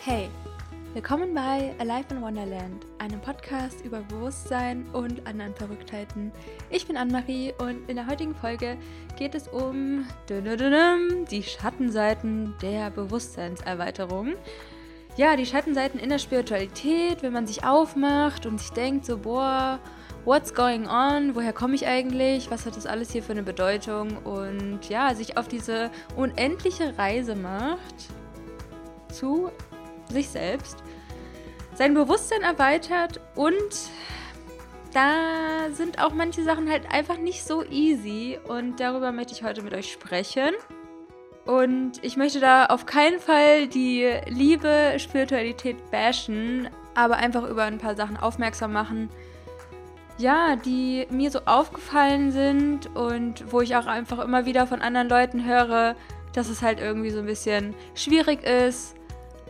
Hey, 0.00 0.30
willkommen 0.94 1.34
bei 1.34 1.74
Alive 1.80 2.06
in 2.10 2.22
Wonderland, 2.22 2.86
einem 2.98 3.20
Podcast 3.20 3.84
über 3.84 3.98
Bewusstsein 4.02 4.86
und 4.92 5.26
anderen 5.26 5.54
Verrücktheiten. 5.56 6.30
Ich 6.70 6.86
bin 6.86 6.96
Anne-Marie 6.96 7.52
und 7.58 7.90
in 7.90 7.96
der 7.96 8.06
heutigen 8.06 8.34
Folge 8.34 8.78
geht 9.18 9.34
es 9.34 9.48
um 9.48 10.06
die 10.28 11.42
Schattenseiten 11.42 12.54
der 12.62 12.90
Bewusstseinserweiterung. 12.90 14.34
Ja, 15.16 15.34
die 15.34 15.46
Schattenseiten 15.46 15.98
in 15.98 16.10
der 16.10 16.18
Spiritualität, 16.18 17.22
wenn 17.22 17.32
man 17.32 17.48
sich 17.48 17.64
aufmacht 17.64 18.46
und 18.46 18.60
sich 18.60 18.70
denkt 18.70 19.04
so, 19.04 19.18
boah, 19.18 19.80
what's 20.24 20.54
going 20.54 20.86
on, 20.86 21.34
woher 21.34 21.52
komme 21.52 21.74
ich 21.74 21.88
eigentlich, 21.88 22.52
was 22.52 22.66
hat 22.66 22.76
das 22.76 22.86
alles 22.86 23.10
hier 23.10 23.24
für 23.24 23.32
eine 23.32 23.42
Bedeutung 23.42 24.16
und 24.18 24.88
ja, 24.88 25.12
sich 25.16 25.36
auf 25.36 25.48
diese 25.48 25.90
unendliche 26.16 26.96
Reise 26.96 27.34
macht 27.34 28.08
zu 29.10 29.50
sich 30.12 30.28
selbst, 30.28 30.78
sein 31.74 31.94
Bewusstsein 31.94 32.42
erweitert 32.42 33.20
und 33.34 33.90
da 34.92 35.70
sind 35.72 36.02
auch 36.02 36.12
manche 36.12 36.42
Sachen 36.42 36.70
halt 36.70 36.90
einfach 36.90 37.18
nicht 37.18 37.44
so 37.44 37.62
easy 37.64 38.38
und 38.48 38.80
darüber 38.80 39.12
möchte 39.12 39.32
ich 39.32 39.42
heute 39.42 39.62
mit 39.62 39.74
euch 39.74 39.92
sprechen. 39.92 40.54
Und 41.44 41.92
ich 42.02 42.16
möchte 42.16 42.40
da 42.40 42.66
auf 42.66 42.84
keinen 42.84 43.20
Fall 43.20 43.68
die 43.68 44.06
Liebe, 44.26 44.94
Spiritualität 44.98 45.90
bashen, 45.90 46.68
aber 46.94 47.16
einfach 47.16 47.48
über 47.48 47.64
ein 47.64 47.78
paar 47.78 47.94
Sachen 47.94 48.16
aufmerksam 48.16 48.72
machen, 48.72 49.08
ja, 50.18 50.56
die 50.56 51.06
mir 51.10 51.30
so 51.30 51.40
aufgefallen 51.46 52.32
sind 52.32 52.94
und 52.94 53.50
wo 53.52 53.60
ich 53.60 53.76
auch 53.76 53.86
einfach 53.86 54.18
immer 54.18 54.44
wieder 54.46 54.66
von 54.66 54.82
anderen 54.82 55.08
Leuten 55.08 55.46
höre, 55.46 55.94
dass 56.34 56.48
es 56.48 56.60
halt 56.60 56.80
irgendwie 56.80 57.10
so 57.10 57.20
ein 57.20 57.26
bisschen 57.26 57.74
schwierig 57.94 58.42
ist, 58.42 58.97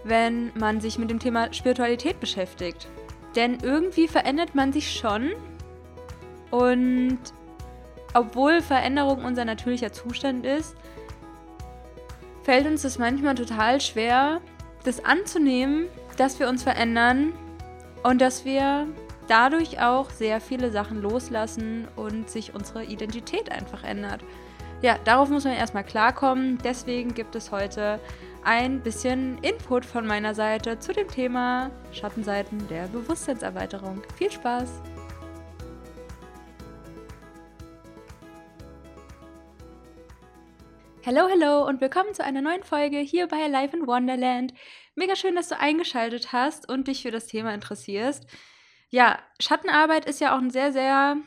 wenn 0.04 0.52
man 0.54 0.80
sich 0.80 0.98
mit 0.98 1.10
dem 1.10 1.18
Thema 1.18 1.52
Spiritualität 1.52 2.20
beschäftigt. 2.20 2.88
Denn 3.36 3.58
irgendwie 3.62 4.08
verändert 4.08 4.54
man 4.54 4.72
sich 4.72 4.92
schon 4.92 5.32
und 6.50 7.18
obwohl 8.14 8.62
Veränderung 8.62 9.24
unser 9.24 9.44
natürlicher 9.44 9.92
Zustand 9.92 10.46
ist, 10.46 10.74
fällt 12.42 12.66
uns 12.66 12.82
das 12.82 12.98
manchmal 12.98 13.34
total 13.34 13.80
schwer, 13.80 14.40
das 14.84 15.04
anzunehmen, 15.04 15.86
dass 16.16 16.40
wir 16.40 16.48
uns 16.48 16.62
verändern 16.62 17.32
und 18.02 18.20
dass 18.20 18.44
wir 18.44 18.86
dadurch 19.28 19.80
auch 19.80 20.10
sehr 20.10 20.40
viele 20.40 20.70
Sachen 20.70 21.02
loslassen 21.02 21.86
und 21.96 22.30
sich 22.30 22.54
unsere 22.54 22.84
Identität 22.84 23.52
einfach 23.52 23.84
ändert. 23.84 24.22
Ja, 24.80 24.96
darauf 25.04 25.28
muss 25.28 25.44
man 25.44 25.54
erstmal 25.54 25.84
klarkommen. 25.84 26.58
Deswegen 26.64 27.12
gibt 27.12 27.34
es 27.34 27.52
heute 27.52 28.00
ein 28.48 28.80
bisschen 28.80 29.36
Input 29.42 29.84
von 29.84 30.06
meiner 30.06 30.34
Seite 30.34 30.78
zu 30.78 30.94
dem 30.94 31.06
Thema 31.06 31.70
Schattenseiten 31.92 32.66
der 32.68 32.88
Bewusstseinserweiterung. 32.88 34.02
Viel 34.16 34.30
Spaß! 34.30 34.80
Hallo, 41.04 41.28
hallo 41.28 41.68
und 41.68 41.82
willkommen 41.82 42.14
zu 42.14 42.24
einer 42.24 42.40
neuen 42.40 42.62
Folge 42.62 42.96
hier 43.00 43.26
bei 43.26 43.48
Life 43.48 43.76
in 43.76 43.86
Wonderland. 43.86 44.54
Mega 44.94 45.14
schön, 45.14 45.36
dass 45.36 45.48
du 45.48 45.60
eingeschaltet 45.60 46.32
hast 46.32 46.70
und 46.70 46.88
dich 46.88 47.02
für 47.02 47.10
das 47.10 47.26
Thema 47.26 47.52
interessierst. 47.52 48.26
Ja, 48.88 49.18
Schattenarbeit 49.40 50.06
ist 50.06 50.22
ja 50.22 50.34
auch 50.34 50.40
ein 50.40 50.50
sehr, 50.50 50.72
sehr 50.72 51.18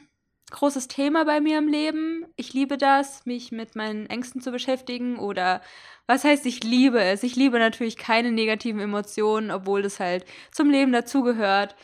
großes 0.51 0.87
Thema 0.87 1.25
bei 1.25 1.41
mir 1.41 1.57
im 1.57 1.67
Leben. 1.67 2.25
Ich 2.35 2.53
liebe 2.53 2.77
das, 2.77 3.25
mich 3.25 3.51
mit 3.51 3.75
meinen 3.75 4.05
Ängsten 4.07 4.41
zu 4.41 4.51
beschäftigen 4.51 5.17
oder 5.17 5.61
was 6.07 6.23
heißt, 6.23 6.45
ich 6.45 6.63
liebe 6.63 7.01
es. 7.01 7.23
Ich 7.23 7.35
liebe 7.35 7.57
natürlich 7.57 7.97
keine 7.97 8.31
negativen 8.31 8.81
Emotionen, 8.81 9.51
obwohl 9.51 9.81
das 9.81 9.99
halt 9.99 10.25
zum 10.51 10.69
Leben 10.69 10.91
dazugehört. 10.91 11.75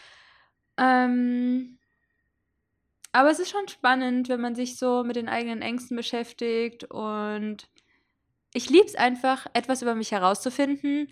Ähm, 0.78 1.78
aber 3.12 3.32
es 3.32 3.40
ist 3.40 3.50
schon 3.50 3.68
spannend, 3.68 4.30
wenn 4.30 4.42
man 4.42 4.54
sich 4.54 4.78
so 4.78 5.04
mit 5.04 5.16
den 5.16 5.30
eigenen 5.30 5.62
Ängsten 5.62 5.98
beschäftigt 5.98 6.84
und 6.84 7.68
ich 8.54 8.70
liebe 8.70 8.86
es 8.86 8.96
einfach, 8.96 9.48
etwas 9.54 9.82
über 9.82 9.96
mich 9.96 10.12
herauszufinden, 10.12 11.10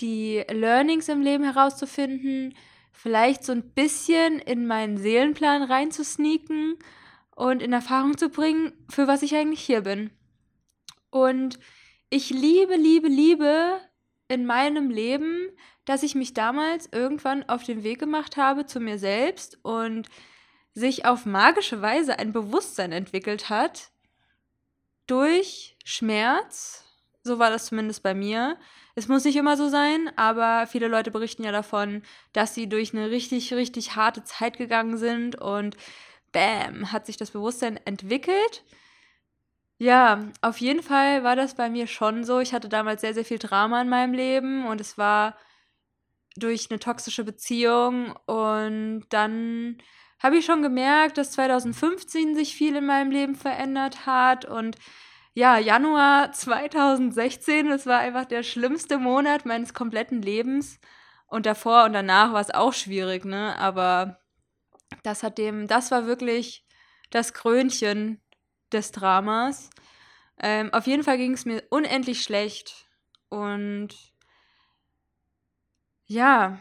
die 0.00 0.42
Learnings 0.50 1.08
im 1.08 1.22
Leben 1.22 1.44
herauszufinden, 1.44 2.54
vielleicht 2.92 3.44
so 3.44 3.52
ein 3.52 3.70
bisschen 3.70 4.38
in 4.38 4.66
meinen 4.66 4.96
Seelenplan 4.96 5.62
reinzusneaken 5.62 6.78
und 7.36 7.62
in 7.62 7.72
Erfahrung 7.72 8.16
zu 8.16 8.28
bringen, 8.28 8.72
für 8.88 9.06
was 9.06 9.22
ich 9.22 9.34
eigentlich 9.34 9.60
hier 9.60 9.82
bin. 9.82 10.10
Und 11.10 11.58
ich 12.10 12.30
liebe, 12.30 12.76
liebe, 12.76 13.08
liebe 13.08 13.80
in 14.28 14.46
meinem 14.46 14.90
Leben, 14.90 15.50
dass 15.84 16.02
ich 16.02 16.14
mich 16.14 16.34
damals 16.34 16.88
irgendwann 16.92 17.48
auf 17.48 17.64
den 17.64 17.82
Weg 17.82 17.98
gemacht 17.98 18.36
habe 18.36 18.66
zu 18.66 18.80
mir 18.80 18.98
selbst 18.98 19.58
und 19.62 20.08
sich 20.72 21.06
auf 21.06 21.26
magische 21.26 21.82
Weise 21.82 22.18
ein 22.18 22.32
Bewusstsein 22.32 22.92
entwickelt 22.92 23.48
hat 23.48 23.90
durch 25.06 25.76
Schmerz. 25.84 26.84
So 27.22 27.38
war 27.38 27.50
das 27.50 27.66
zumindest 27.66 28.02
bei 28.02 28.14
mir. 28.14 28.58
Es 28.96 29.08
muss 29.08 29.24
nicht 29.24 29.36
immer 29.36 29.56
so 29.56 29.68
sein, 29.68 30.10
aber 30.16 30.66
viele 30.66 30.88
Leute 30.88 31.10
berichten 31.10 31.44
ja 31.44 31.52
davon, 31.52 32.02
dass 32.32 32.54
sie 32.54 32.68
durch 32.68 32.92
eine 32.92 33.10
richtig, 33.10 33.52
richtig 33.52 33.96
harte 33.96 34.24
Zeit 34.24 34.56
gegangen 34.56 34.98
sind 34.98 35.36
und 35.36 35.76
bam, 36.34 36.92
hat 36.92 37.06
sich 37.06 37.16
das 37.16 37.30
Bewusstsein 37.30 37.78
entwickelt. 37.86 38.64
Ja, 39.78 40.28
auf 40.42 40.58
jeden 40.58 40.82
Fall 40.82 41.24
war 41.24 41.36
das 41.36 41.54
bei 41.54 41.68
mir 41.70 41.86
schon 41.86 42.24
so. 42.24 42.40
Ich 42.40 42.52
hatte 42.52 42.68
damals 42.68 43.00
sehr, 43.00 43.14
sehr 43.14 43.24
viel 43.24 43.38
Drama 43.38 43.80
in 43.80 43.88
meinem 43.88 44.14
Leben 44.14 44.66
und 44.66 44.80
es 44.80 44.98
war 44.98 45.36
durch 46.36 46.70
eine 46.70 46.80
toxische 46.80 47.24
Beziehung 47.24 48.14
und 48.26 49.04
dann 49.10 49.78
habe 50.22 50.38
ich 50.38 50.46
schon 50.46 50.62
gemerkt, 50.62 51.18
dass 51.18 51.32
2015 51.32 52.34
sich 52.34 52.54
viel 52.56 52.76
in 52.76 52.86
meinem 52.86 53.10
Leben 53.10 53.34
verändert 53.36 54.06
hat 54.06 54.44
und 54.44 54.76
ja, 55.34 55.58
Januar 55.58 56.32
2016, 56.32 57.68
das 57.68 57.86
war 57.86 57.98
einfach 58.00 58.24
der 58.24 58.42
schlimmste 58.42 58.98
Monat 58.98 59.46
meines 59.46 59.74
kompletten 59.74 60.22
Lebens. 60.22 60.80
Und 61.26 61.46
davor 61.46 61.84
und 61.84 61.94
danach 61.94 62.32
war 62.32 62.40
es 62.40 62.52
auch 62.54 62.72
schwierig, 62.72 63.24
ne? 63.24 63.58
Aber 63.58 64.20
das 65.04 65.22
hat 65.22 65.38
dem, 65.38 65.68
das 65.68 65.92
war 65.92 66.06
wirklich 66.06 66.66
das 67.10 67.32
Krönchen 67.32 68.20
des 68.72 68.90
Dramas. 68.90 69.70
Ähm, 70.40 70.72
auf 70.72 70.88
jeden 70.88 71.04
Fall 71.04 71.16
ging 71.16 71.34
es 71.34 71.44
mir 71.44 71.62
unendlich 71.70 72.22
schlecht. 72.22 72.88
Und 73.28 73.90
ja, 76.06 76.58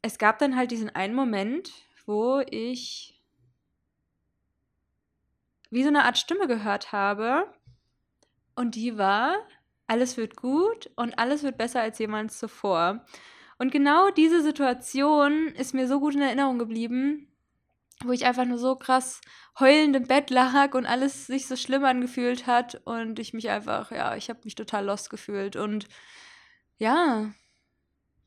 es 0.00 0.16
gab 0.16 0.38
dann 0.38 0.56
halt 0.56 0.70
diesen 0.70 0.88
einen 0.88 1.14
Moment, 1.14 1.70
wo 2.06 2.40
ich 2.50 3.20
wie 5.68 5.82
so 5.82 5.88
eine 5.88 6.04
Art 6.04 6.16
Stimme 6.16 6.48
gehört 6.48 6.90
habe, 6.90 7.46
und 8.60 8.74
die 8.74 8.98
war, 8.98 9.36
alles 9.86 10.18
wird 10.18 10.36
gut 10.36 10.90
und 10.94 11.18
alles 11.18 11.42
wird 11.42 11.56
besser 11.56 11.80
als 11.80 11.98
jemals 11.98 12.38
zuvor. 12.38 13.06
Und 13.58 13.72
genau 13.72 14.10
diese 14.10 14.42
Situation 14.42 15.48
ist 15.48 15.72
mir 15.72 15.88
so 15.88 15.98
gut 15.98 16.14
in 16.14 16.20
Erinnerung 16.20 16.58
geblieben, 16.58 17.29
wo 18.04 18.12
ich 18.12 18.24
einfach 18.24 18.44
nur 18.44 18.58
so 18.58 18.76
krass 18.76 19.20
heulend 19.58 19.96
im 19.96 20.06
Bett 20.06 20.30
lag 20.30 20.74
und 20.74 20.86
alles 20.86 21.26
sich 21.26 21.46
so 21.46 21.56
schlimm 21.56 21.84
angefühlt 21.84 22.46
hat 22.46 22.80
und 22.84 23.18
ich 23.18 23.34
mich 23.34 23.50
einfach, 23.50 23.90
ja, 23.90 24.16
ich 24.16 24.30
habe 24.30 24.40
mich 24.44 24.54
total 24.54 24.86
lost 24.86 25.10
gefühlt. 25.10 25.56
Und 25.56 25.86
ja, 26.78 27.30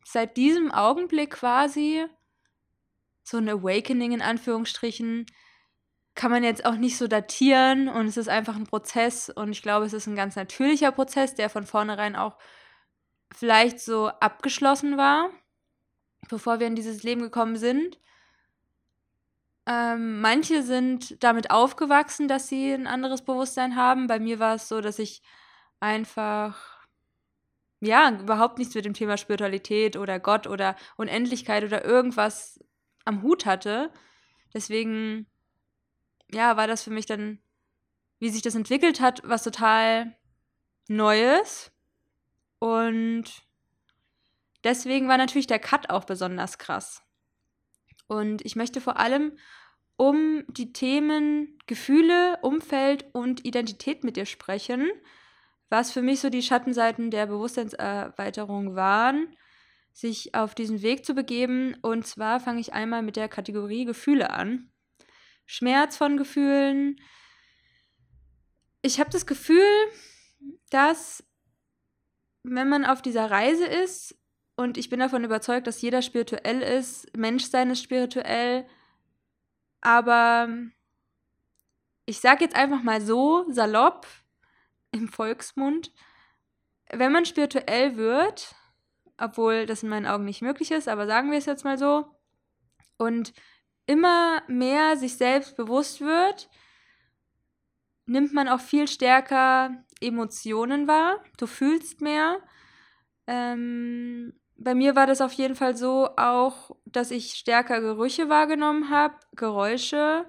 seit 0.06 0.38
diesem 0.38 0.72
Augenblick 0.72 1.32
quasi 1.32 2.06
so 3.24 3.38
ein 3.38 3.50
Awakening 3.50 4.12
in 4.12 4.22
Anführungsstrichen, 4.22 5.26
kann 6.16 6.32
man 6.32 6.44
jetzt 6.44 6.66
auch 6.66 6.76
nicht 6.76 6.98
so 6.98 7.08
datieren 7.08 7.88
und 7.88 8.06
es 8.06 8.18
ist 8.18 8.30
einfach 8.30 8.56
ein 8.56 8.68
Prozess 8.68 9.30
und 9.30 9.52
ich 9.52 9.62
glaube, 9.62 9.86
es 9.86 9.94
ist 9.94 10.08
ein 10.08 10.16
ganz 10.16 10.36
natürlicher 10.36 10.92
Prozess, 10.92 11.34
der 11.34 11.50
von 11.50 11.66
vornherein 11.66 12.16
auch 12.16 12.38
vielleicht 13.34 13.80
so 13.80 14.08
abgeschlossen 14.08 14.98
war, 14.98 15.32
bevor 16.30 16.60
wir 16.60 16.68
in 16.68 16.76
dieses 16.76 17.02
Leben 17.04 17.22
gekommen 17.22 17.58
sind. 17.58 18.00
Ähm, 19.66 20.20
manche 20.20 20.64
sind 20.64 21.24
damit 21.24 21.52
aufgewachsen, 21.52 22.28
dass 22.28 22.50
sie 22.50 22.74
ein 22.74 22.88
anderes 22.88 23.24
Bewusstsein 23.24 23.76
haben. 23.76 24.08
Bei 24.08 24.20
mir 24.20 24.40
war 24.40 24.56
es 24.56 24.68
so, 24.68 24.82
dass 24.82 25.00
ich 25.00 25.22
einfach 25.80 26.58
ja 27.80 28.12
überhaupt 28.20 28.58
nichts 28.58 28.76
mit 28.76 28.86
dem 28.86 28.94
Thema 28.94 29.18
Spiritualität 29.18 29.98
oder 29.98 30.20
Gott 30.20 30.48
oder 30.48 30.76
Unendlichkeit 30.98 31.64
oder 31.64 31.84
irgendwas 31.86 32.60
am 33.06 33.22
Hut 33.22 33.46
hatte. 33.46 33.92
Deswegen 34.54 35.28
ja, 36.34 36.58
war 36.58 36.68
das 36.68 36.84
für 36.84 36.92
mich 36.92 37.06
dann, 37.06 37.40
wie 38.20 38.30
sich 38.30 38.42
das 38.42 38.56
entwickelt 38.56 39.00
hat, 39.00 39.22
was 39.24 39.44
total 39.44 40.16
Neues. 40.88 41.72
Und 42.60 43.26
deswegen 44.64 45.08
war 45.08 45.18
natürlich 45.18 45.48
der 45.48 45.60
Cut 45.60 45.90
auch 45.90 46.06
besonders 46.06 46.58
krass. 46.58 47.04
Und 48.08 48.46
ich 48.46 48.56
möchte 48.56 48.82
vor 48.82 48.98
allem 48.98 49.38
um 49.96 50.44
die 50.48 50.74
Themen 50.74 51.58
Gefühle, 51.68 52.38
Umfeld 52.42 53.06
und 53.14 53.46
Identität 53.46 54.04
mit 54.04 54.18
dir 54.18 54.26
sprechen, 54.26 54.90
was 55.70 55.92
für 55.92 56.02
mich 56.02 56.20
so 56.20 56.30
die 56.30 56.42
Schattenseiten 56.44 57.12
der 57.12 57.28
Bewusstseinserweiterung 57.28 58.76
waren. 58.76 59.36
sich 59.94 60.34
auf 60.34 60.56
diesen 60.56 60.82
Weg 60.82 61.06
zu 61.06 61.14
begeben. 61.14 61.76
Und 61.82 62.08
zwar 62.08 62.40
fange 62.40 62.60
ich 62.60 62.74
einmal 62.74 63.04
mit 63.04 63.16
der 63.16 63.30
Kategorie 63.30 63.86
Gefühle 63.86 64.32
an. 64.32 64.72
Schmerz 65.46 65.98
von 65.98 66.18
Gefühlen. 66.18 67.00
Ich 68.82 69.00
habe 69.00 69.12
das 69.12 69.26
Gefühl, 69.26 69.64
dass 70.72 71.24
wenn 72.44 72.68
man 72.70 72.86
auf 72.86 73.02
dieser 73.02 73.30
Reise 73.30 73.66
ist, 73.66 74.18
und 74.56 74.78
ich 74.78 74.90
bin 74.90 75.00
davon 75.00 75.24
überzeugt, 75.24 75.68
dass 75.68 75.82
jeder 75.82 76.02
spirituell 76.02 76.62
ist, 76.62 77.16
Menschsein 77.16 77.72
ist 77.72 77.82
spirituell, 77.84 78.66
aber 79.82 80.48
ich 82.06 82.20
sage 82.20 82.44
jetzt 82.44 82.56
einfach 82.56 82.84
mal 82.84 83.02
so 83.02 83.46
salopp 83.50 84.08
im 84.92 85.08
Volksmund, 85.08 85.92
wenn 86.92 87.12
man 87.12 87.26
spirituell 87.26 87.98
wird, 87.98 88.56
obwohl 89.18 89.66
das 89.66 89.84
in 89.84 89.90
meinen 89.90 90.06
Augen 90.06 90.26
nicht 90.26 90.42
möglich 90.42 90.72
ist, 90.72 90.88
aber 90.88 91.08
sagen 91.08 91.32
wir 91.32 91.38
es 91.38 91.46
jetzt 91.46 91.64
mal 91.64 91.78
so, 91.78 92.06
und 92.98 93.34
immer 93.86 94.44
mehr 94.48 94.98
sich 94.98 95.18
selbst 95.18 95.56
bewusst 95.58 96.02
wird, 96.02 96.50
nimmt 98.06 98.34
man 98.34 98.48
auch 98.48 98.60
viel 98.60 98.88
stärker 98.88 99.84
Emotionen 100.02 100.88
wahr. 100.88 101.24
Du 101.38 101.48
fühlst 101.48 102.02
mehr. 102.02 102.40
Ähm, 103.28 104.34
bei 104.64 104.76
mir 104.76 104.96
war 104.96 105.08
das 105.08 105.22
auf 105.22 105.34
jeden 105.34 105.56
Fall 105.56 105.76
so 105.76 106.10
auch, 106.18 106.72
dass 106.86 107.12
ich 107.12 107.34
stärker 107.34 107.82
Gerüche 107.82 108.30
wahrgenommen 108.30 108.90
habe, 108.90 109.16
Geräusche, 109.36 110.26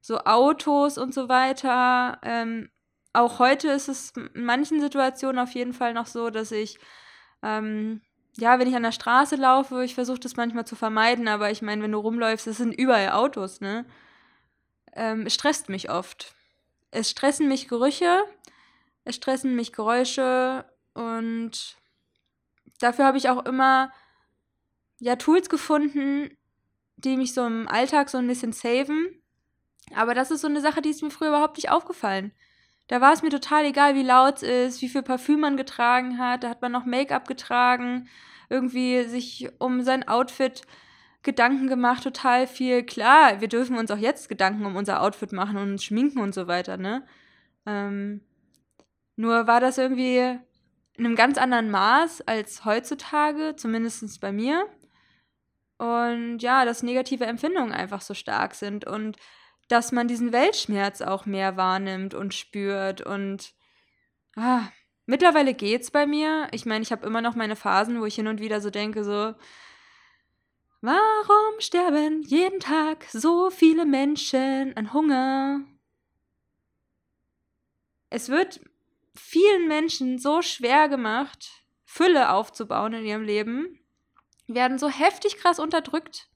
so 0.00 0.18
Autos 0.20 0.98
und 0.98 1.14
so 1.14 1.28
weiter. 1.28 2.18
Ähm, 2.22 2.70
auch 3.12 3.38
heute 3.38 3.68
ist 3.68 3.88
es 3.88 4.12
in 4.34 4.44
manchen 4.44 4.80
Situationen 4.80 5.38
auf 5.38 5.52
jeden 5.52 5.72
Fall 5.72 5.94
noch 5.94 6.06
so, 6.06 6.30
dass 6.30 6.52
ich, 6.52 6.78
ähm, 7.42 8.02
ja, 8.36 8.58
wenn 8.58 8.68
ich 8.68 8.76
an 8.76 8.82
der 8.82 8.92
Straße 8.92 9.36
laufe, 9.36 9.84
ich 9.84 9.94
versuche 9.94 10.20
das 10.20 10.36
manchmal 10.36 10.66
zu 10.66 10.76
vermeiden, 10.76 11.28
aber 11.28 11.50
ich 11.50 11.62
meine, 11.62 11.82
wenn 11.82 11.92
du 11.92 11.98
rumläufst, 11.98 12.46
es 12.46 12.58
sind 12.58 12.72
überall 12.72 13.10
Autos, 13.10 13.60
ne? 13.60 13.86
Ähm, 14.92 15.26
es 15.26 15.34
stresst 15.34 15.68
mich 15.68 15.90
oft. 15.90 16.34
Es 16.90 17.10
stressen 17.10 17.48
mich 17.48 17.68
Gerüche, 17.68 18.24
es 19.04 19.16
stressen 19.16 19.54
mich 19.56 19.72
Geräusche 19.72 20.64
und 20.94 21.77
dafür 22.78 23.04
habe 23.04 23.18
ich 23.18 23.28
auch 23.28 23.44
immer 23.44 23.90
ja 24.98 25.16
Tools 25.16 25.48
gefunden, 25.48 26.36
die 26.96 27.16
mich 27.16 27.34
so 27.34 27.46
im 27.46 27.68
Alltag 27.68 28.08
so 28.08 28.18
ein 28.18 28.26
bisschen 28.26 28.52
saven. 28.52 29.22
Aber 29.94 30.14
das 30.14 30.30
ist 30.30 30.40
so 30.42 30.48
eine 30.48 30.60
Sache, 30.60 30.82
die 30.82 30.90
ist 30.90 31.02
mir 31.02 31.10
früher 31.10 31.28
überhaupt 31.28 31.56
nicht 31.56 31.70
aufgefallen. 31.70 32.32
Da 32.88 33.00
war 33.00 33.12
es 33.12 33.22
mir 33.22 33.30
total 33.30 33.64
egal, 33.66 33.94
wie 33.94 34.02
laut 34.02 34.42
es 34.42 34.74
ist, 34.76 34.82
wie 34.82 34.88
viel 34.88 35.02
Parfüm 35.02 35.40
man 35.40 35.56
getragen 35.56 36.18
hat. 36.18 36.42
Da 36.42 36.48
hat 36.48 36.62
man 36.62 36.72
noch 36.72 36.86
Make-up 36.86 37.28
getragen, 37.28 38.08
irgendwie 38.48 39.04
sich 39.04 39.50
um 39.58 39.82
sein 39.82 40.08
Outfit 40.08 40.62
Gedanken 41.22 41.68
gemacht, 41.68 42.04
total 42.04 42.46
viel. 42.46 42.84
Klar, 42.84 43.40
wir 43.40 43.48
dürfen 43.48 43.76
uns 43.76 43.90
auch 43.90 43.98
jetzt 43.98 44.28
Gedanken 44.28 44.64
um 44.64 44.76
unser 44.76 45.02
Outfit 45.02 45.32
machen 45.32 45.56
und 45.56 45.72
uns 45.72 45.84
schminken 45.84 46.20
und 46.20 46.34
so 46.34 46.46
weiter, 46.46 46.76
ne? 46.76 47.04
Ähm, 47.66 48.22
nur 49.16 49.46
war 49.46 49.60
das 49.60 49.78
irgendwie 49.78 50.38
in 50.98 51.06
einem 51.06 51.14
ganz 51.14 51.38
anderen 51.38 51.70
Maß 51.70 52.22
als 52.22 52.64
heutzutage, 52.64 53.54
zumindest 53.56 54.20
bei 54.20 54.32
mir. 54.32 54.66
Und 55.78 56.40
ja, 56.40 56.64
dass 56.64 56.82
negative 56.82 57.24
Empfindungen 57.24 57.72
einfach 57.72 58.00
so 58.00 58.14
stark 58.14 58.56
sind 58.56 58.84
und 58.84 59.16
dass 59.68 59.92
man 59.92 60.08
diesen 60.08 60.32
Weltschmerz 60.32 61.00
auch 61.00 61.24
mehr 61.24 61.56
wahrnimmt 61.56 62.14
und 62.14 62.34
spürt. 62.34 63.00
Und 63.00 63.54
ah, 64.34 64.62
mittlerweile 65.06 65.54
geht's 65.54 65.92
bei 65.92 66.04
mir. 66.04 66.48
Ich 66.50 66.66
meine, 66.66 66.82
ich 66.82 66.90
habe 66.90 67.06
immer 67.06 67.20
noch 67.20 67.36
meine 67.36 67.54
Phasen, 67.54 68.00
wo 68.00 68.04
ich 68.04 68.16
hin 68.16 68.26
und 68.26 68.40
wieder 68.40 68.60
so 68.60 68.70
denke, 68.70 69.04
so, 69.04 69.34
warum 70.80 71.60
sterben 71.60 72.22
jeden 72.22 72.58
Tag 72.58 73.04
so 73.04 73.50
viele 73.50 73.86
Menschen 73.86 74.76
an 74.76 74.92
Hunger? 74.92 75.60
Es 78.10 78.30
wird 78.30 78.60
vielen 79.18 79.68
Menschen 79.68 80.18
so 80.18 80.42
schwer 80.42 80.88
gemacht, 80.88 81.50
Fülle 81.84 82.32
aufzubauen 82.32 82.92
in 82.92 83.04
ihrem 83.04 83.22
Leben, 83.22 83.78
werden 84.46 84.78
so 84.78 84.88
heftig 84.88 85.36
krass 85.36 85.58
unterdrückt. 85.58 86.28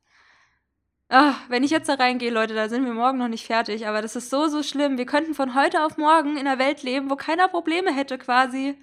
Ach, 1.09 1.39
wenn 1.49 1.63
ich 1.63 1.71
jetzt 1.71 1.89
da 1.89 1.95
reingehe, 1.95 2.31
Leute, 2.31 2.55
da 2.55 2.69
sind 2.69 2.87
wir 2.87 2.95
morgen 2.95 3.19
noch 3.19 3.29
nicht 3.29 3.47
fertig, 3.47 3.87
aber 3.87 4.01
das 4.01 4.17
ist 4.17 4.31
so, 4.31 4.49
so 4.49 4.63
schlimm. 4.63 4.97
Wir 4.97 5.05
könnten 5.05 5.35
von 5.35 5.55
heute 5.55 5.85
auf 5.85 5.99
morgen 5.99 6.37
in 6.37 6.47
einer 6.47 6.59
Welt 6.59 6.83
leben, 6.83 7.11
wo 7.11 7.17
keiner 7.17 7.49
Probleme 7.49 7.95
hätte 7.95 8.17
quasi. 8.17 8.79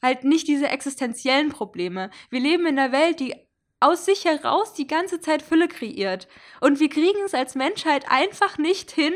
Halt 0.00 0.24
nicht 0.24 0.48
diese 0.48 0.68
existenziellen 0.68 1.50
Probleme. 1.50 2.10
Wir 2.30 2.40
leben 2.40 2.64
in 2.66 2.78
einer 2.78 2.92
Welt, 2.92 3.20
die 3.20 3.34
aus 3.80 4.04
sich 4.04 4.24
heraus 4.24 4.72
die 4.74 4.86
ganze 4.86 5.20
Zeit 5.20 5.42
Fülle 5.42 5.68
kreiert. 5.68 6.26
Und 6.60 6.80
wir 6.80 6.88
kriegen 6.88 7.22
es 7.24 7.34
als 7.34 7.54
Menschheit 7.54 8.10
einfach 8.10 8.58
nicht 8.58 8.90
hin, 8.90 9.14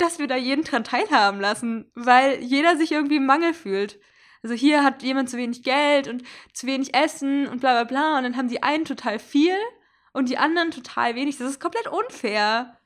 dass 0.00 0.18
wir 0.18 0.26
da 0.26 0.36
jeden 0.36 0.64
dran 0.64 0.84
teilhaben 0.84 1.40
lassen, 1.40 1.90
weil 1.94 2.42
jeder 2.42 2.76
sich 2.76 2.92
irgendwie 2.92 3.16
im 3.16 3.26
Mangel 3.26 3.54
fühlt. 3.54 4.00
Also 4.42 4.54
hier 4.54 4.82
hat 4.82 5.02
jemand 5.02 5.28
zu 5.28 5.36
wenig 5.36 5.62
Geld 5.62 6.08
und 6.08 6.22
zu 6.52 6.66
wenig 6.66 6.94
Essen 6.94 7.46
und 7.46 7.60
bla 7.60 7.72
bla 7.72 7.84
bla 7.84 8.16
und 8.16 8.24
dann 8.24 8.36
haben 8.36 8.48
die 8.48 8.62
einen 8.62 8.84
total 8.84 9.18
viel 9.18 9.56
und 10.12 10.28
die 10.28 10.38
anderen 10.38 10.70
total 10.70 11.14
wenig. 11.14 11.38
Das 11.38 11.50
ist 11.50 11.60
komplett 11.60 11.88
unfair. 11.88 12.78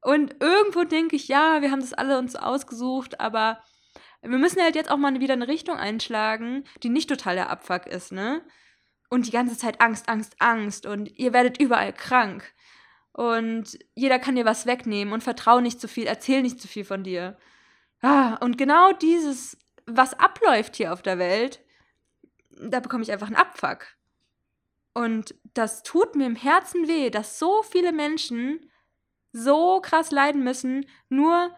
Und 0.00 0.36
irgendwo 0.40 0.84
denke 0.84 1.16
ich, 1.16 1.28
ja, 1.28 1.62
wir 1.62 1.70
haben 1.70 1.80
das 1.80 1.92
alle 1.92 2.18
uns 2.18 2.36
ausgesucht, 2.36 3.20
aber 3.20 3.60
wir 4.22 4.38
müssen 4.38 4.62
halt 4.62 4.74
jetzt 4.74 4.90
auch 4.90 4.96
mal 4.96 5.20
wieder 5.20 5.34
eine 5.34 5.48
Richtung 5.48 5.76
einschlagen, 5.76 6.64
die 6.82 6.88
nicht 6.88 7.08
total 7.08 7.34
der 7.34 7.50
Abfuck 7.50 7.86
ist, 7.86 8.12
ne? 8.12 8.42
Und 9.08 9.26
die 9.26 9.30
ganze 9.30 9.56
Zeit 9.56 9.80
Angst, 9.80 10.08
Angst, 10.08 10.36
Angst 10.40 10.86
und 10.86 11.06
ihr 11.16 11.32
werdet 11.32 11.60
überall 11.60 11.92
krank. 11.92 12.52
Und 13.16 13.78
jeder 13.94 14.18
kann 14.18 14.36
dir 14.36 14.44
was 14.44 14.66
wegnehmen 14.66 15.14
und 15.14 15.22
vertrau 15.22 15.60
nicht 15.60 15.80
zu 15.80 15.88
viel, 15.88 16.06
erzähl 16.06 16.42
nicht 16.42 16.60
zu 16.60 16.68
viel 16.68 16.84
von 16.84 17.02
dir. 17.02 17.38
Ah, 18.02 18.34
und 18.42 18.58
genau 18.58 18.92
dieses, 18.92 19.56
was 19.86 20.12
abläuft 20.12 20.76
hier 20.76 20.92
auf 20.92 21.00
der 21.00 21.18
Welt, 21.18 21.64
da 22.50 22.78
bekomme 22.80 23.02
ich 23.02 23.10
einfach 23.10 23.28
einen 23.28 23.36
Abfuck. 23.36 23.86
Und 24.92 25.34
das 25.54 25.82
tut 25.82 26.14
mir 26.14 26.26
im 26.26 26.36
Herzen 26.36 26.88
weh, 26.88 27.08
dass 27.08 27.38
so 27.38 27.62
viele 27.62 27.90
Menschen 27.90 28.70
so 29.32 29.80
krass 29.80 30.10
leiden 30.10 30.44
müssen, 30.44 30.84
nur 31.08 31.56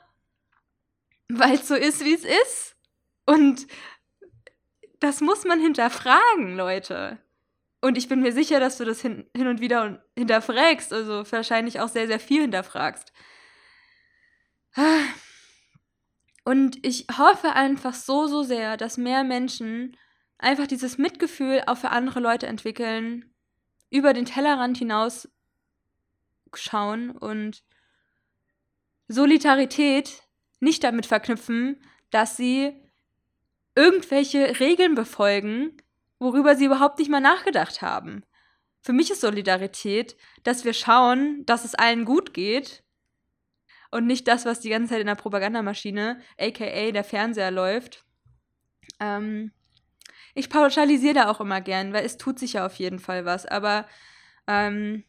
weil 1.28 1.54
es 1.54 1.66
so 1.66 1.74
ist, 1.74 2.04
wie 2.04 2.14
es 2.14 2.24
ist. 2.24 2.76
Und 3.26 3.66
das 5.00 5.20
muss 5.20 5.44
man 5.44 5.58
hinterfragen, 5.58 6.56
Leute. 6.56 7.18
Und 7.80 7.96
ich 7.96 8.08
bin 8.08 8.20
mir 8.20 8.32
sicher, 8.32 8.58
dass 8.58 8.78
du 8.78 8.84
das 8.84 9.00
hin, 9.00 9.28
hin 9.36 9.46
und 9.46 9.60
wieder 9.60 10.04
hinterfragst, 10.16 10.92
also 10.92 11.24
wahrscheinlich 11.30 11.80
auch 11.80 11.88
sehr, 11.88 12.08
sehr 12.08 12.18
viel 12.18 12.42
hinterfragst. 12.42 13.12
Und 16.44 16.84
ich 16.84 17.06
hoffe 17.16 17.52
einfach 17.52 17.94
so, 17.94 18.26
so 18.26 18.42
sehr, 18.42 18.76
dass 18.76 18.96
mehr 18.96 19.22
Menschen 19.22 19.96
einfach 20.38 20.66
dieses 20.66 20.98
Mitgefühl 20.98 21.62
auch 21.66 21.78
für 21.78 21.90
andere 21.90 22.20
Leute 22.20 22.46
entwickeln, 22.46 23.34
über 23.90 24.12
den 24.12 24.24
Tellerrand 24.24 24.78
hinaus 24.78 25.28
schauen 26.54 27.10
und 27.10 27.62
Solidarität 29.08 30.22
nicht 30.60 30.84
damit 30.84 31.06
verknüpfen, 31.06 31.82
dass 32.10 32.36
sie 32.36 32.72
irgendwelche 33.74 34.58
Regeln 34.60 34.94
befolgen, 34.94 35.76
worüber 36.18 36.56
sie 36.56 36.66
überhaupt 36.66 36.98
nicht 36.98 37.10
mal 37.10 37.20
nachgedacht 37.20 37.82
haben. 37.82 38.24
Für 38.80 38.92
mich 38.92 39.10
ist 39.10 39.20
Solidarität, 39.20 40.16
dass 40.44 40.64
wir 40.64 40.72
schauen, 40.72 41.44
dass 41.46 41.64
es 41.64 41.74
allen 41.74 42.04
gut 42.04 42.32
geht 42.32 42.84
und 43.90 44.06
nicht 44.06 44.28
das, 44.28 44.44
was 44.44 44.60
die 44.60 44.70
ganze 44.70 44.90
Zeit 44.90 45.00
in 45.00 45.06
der 45.06 45.14
Propagandamaschine, 45.14 46.20
aka 46.38 46.90
der 46.90 47.04
Fernseher 47.04 47.50
läuft. 47.50 48.04
Ähm, 49.00 49.52
ich 50.34 50.50
pauschalisiere 50.50 51.14
da 51.14 51.28
auch 51.28 51.40
immer 51.40 51.60
gern, 51.60 51.92
weil 51.92 52.04
es 52.04 52.16
tut 52.16 52.38
sich 52.38 52.54
ja 52.54 52.66
auf 52.66 52.74
jeden 52.74 52.98
Fall 52.98 53.24
was. 53.24 53.46
Aber 53.46 53.86
ähm, 54.46 55.04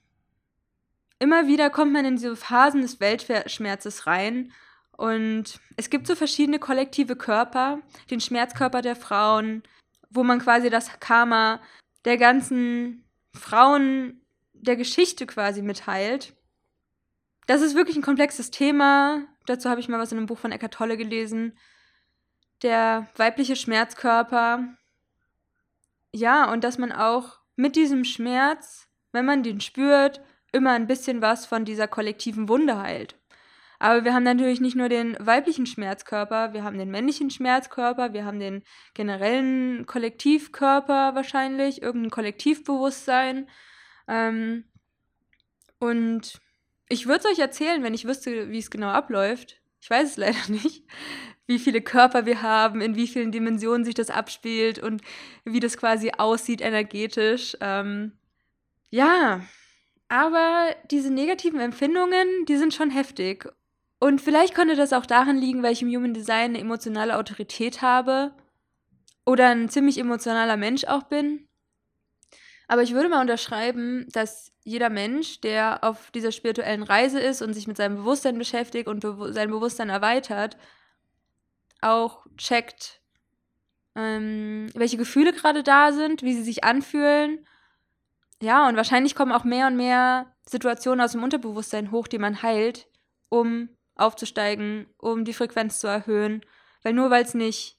immer 1.20 1.48
wieder 1.48 1.70
kommt 1.70 1.94
man 1.94 2.06
in 2.06 2.16
diese 2.16 2.36
Phasen 2.36 2.82
des 2.82 3.00
Weltschmerzes 3.00 4.08
rein. 4.08 4.52
Und 4.92 5.60
es 5.78 5.90
gibt 5.90 6.08
so 6.08 6.16
verschiedene 6.16 6.60
kollektive 6.60 7.16
Körper, 7.16 7.80
den 8.10 8.20
Schmerzkörper 8.20 8.82
der 8.82 8.96
Frauen, 8.96 9.64
wo 10.10 10.24
man 10.24 10.40
quasi 10.40 10.70
das 10.70 11.00
Karma 11.00 11.62
der 12.06 12.18
ganzen 12.18 13.04
Frauen 13.34 14.22
der 14.54 14.76
Geschichte 14.76 15.26
quasi 15.26 15.62
mitteilt. 15.62 16.34
Das 17.48 17.62
ist 17.62 17.76
wirklich 17.76 17.96
ein 17.96 18.04
komplexes 18.04 18.52
Thema. 18.52 19.24
Dazu 19.46 19.70
habe 19.70 19.80
ich 19.80 19.88
mal 19.88 20.00
was 20.00 20.12
in 20.12 20.18
einem 20.18 20.28
Buch 20.28 20.38
von 20.38 20.52
Eckart 20.52 20.74
Tolle 20.74 20.98
gelesen. 20.98 21.58
Der 22.62 23.08
weibliche 23.16 23.56
Schmerzkörper 23.56 24.64
ja, 26.12 26.52
und 26.52 26.64
dass 26.64 26.78
man 26.78 26.92
auch 26.92 27.40
mit 27.56 27.76
diesem 27.76 28.04
Schmerz, 28.04 28.88
wenn 29.12 29.26
man 29.26 29.44
den 29.44 29.62
spürt, 29.62 30.22
immer 30.52 30.72
ein 30.72 30.88
bisschen 30.88 31.22
was 31.22 31.46
von 31.46 31.66
dieser 31.66 31.88
kollektiven 31.88 32.50
Wunde 32.50 32.80
heilt. 32.80 33.19
Aber 33.80 34.04
wir 34.04 34.14
haben 34.14 34.24
natürlich 34.24 34.60
nicht 34.60 34.76
nur 34.76 34.90
den 34.90 35.16
weiblichen 35.20 35.66
Schmerzkörper, 35.66 36.54
wir 36.54 36.66
haben 36.66 36.78
den 36.78 36.92
männlichen 36.92 37.30
Schmerzkörper, 37.30 38.12
wir 38.14 38.26
haben 38.26 38.40
den 38.40 38.64
generellen 38.94 39.86
Kollektivkörper 39.86 41.16
wahrscheinlich, 41.16 41.82
irgendein 41.82 42.12
Kollektivbewusstsein. 42.12 43.48
Ähm, 44.10 44.66
und 45.80 46.42
ich 46.90 47.08
würde 47.08 47.20
es 47.20 47.26
euch 47.26 47.40
erzählen, 47.40 47.82
wenn 47.82 47.94
ich 47.94 48.06
wüsste, 48.06 48.52
wie 48.52 48.60
es 48.60 48.70
genau 48.70 48.90
abläuft. 48.90 49.62
Ich 49.80 49.90
weiß 49.90 50.10
es 50.10 50.18
leider 50.18 50.50
nicht, 50.50 50.84
wie 51.48 51.58
viele 51.58 51.82
Körper 51.82 52.26
wir 52.26 52.42
haben, 52.42 52.82
in 52.82 52.98
wie 52.98 53.08
vielen 53.08 53.32
Dimensionen 53.32 53.86
sich 53.86 53.96
das 53.96 54.10
abspielt 54.10 54.80
und 54.80 55.02
wie 55.46 55.62
das 55.62 55.78
quasi 55.78 56.12
aussieht 56.18 56.60
energetisch. 56.60 57.56
Ähm, 57.62 58.12
ja, 58.90 59.42
aber 60.10 60.76
diese 60.92 61.14
negativen 61.14 61.62
Empfindungen, 61.62 62.46
die 62.48 62.58
sind 62.58 62.74
schon 62.74 62.90
heftig. 62.90 63.48
Und 64.00 64.22
vielleicht 64.22 64.56
könnte 64.56 64.76
das 64.76 64.94
auch 64.94 65.06
daran 65.06 65.38
liegen, 65.38 65.62
weil 65.62 65.74
ich 65.74 65.82
im 65.82 65.94
Human 65.94 66.14
Design 66.14 66.52
eine 66.52 66.60
emotionale 66.60 67.18
Autorität 67.18 67.82
habe 67.82 68.34
oder 69.26 69.50
ein 69.50 69.70
ziemlich 69.70 69.98
emotionaler 69.98 70.58
Mensch 70.58 70.86
auch 70.86 71.04
bin. 71.04 71.48
Aber 72.70 72.84
ich 72.84 72.94
würde 72.94 73.10
mal 73.10 73.22
unterschreiben, 73.22 74.08
dass 74.12 74.54
jeder 74.64 74.90
Mensch, 74.90 75.42
der 75.42 75.84
auf 75.84 76.12
dieser 76.12 76.32
spirituellen 76.32 76.84
Reise 76.84 77.20
ist 77.20 77.42
und 77.42 77.54
sich 77.54 77.68
mit 77.68 77.78
seinem 77.78 77.98
Bewusstsein 77.98 78.38
beschäftigt 78.38 78.88
und 78.88 79.02
be 79.02 79.34
sein 79.34 79.50
Bewusstsein 79.50 79.90
erweitert, 79.90 80.56
auch 81.82 82.26
checkt, 82.38 83.02
ähm, 83.96 84.70
welche 84.76 84.98
Gefühle 84.98 85.34
gerade 85.34 85.64
da 85.64 85.92
sind, 85.92 86.22
wie 86.22 86.36
sie 86.36 86.44
sich 86.44 86.64
anfühlen. 86.64 87.46
Ja, 88.42 88.68
und 88.70 88.76
wahrscheinlich 88.78 89.16
kommen 89.16 89.32
auch 89.32 89.44
mehr 89.44 89.68
und 89.68 89.76
mehr 89.76 90.32
Situationen 90.48 91.02
aus 91.02 91.14
dem 91.14 91.24
Unterbewusstsein 91.24 91.92
hoch, 91.92 92.08
die 92.08 92.20
man 92.20 92.42
heilt, 92.44 92.88
um 93.30 93.70
aufzusteigen, 94.00 94.88
um 94.98 95.26
die 95.26 95.34
Frequenz 95.34 95.80
zu 95.80 95.88
erhöhen. 95.88 96.42
Weil 96.84 96.94
nur 96.94 97.10
weil 97.10 97.24
es 97.24 97.34
nicht 97.34 97.78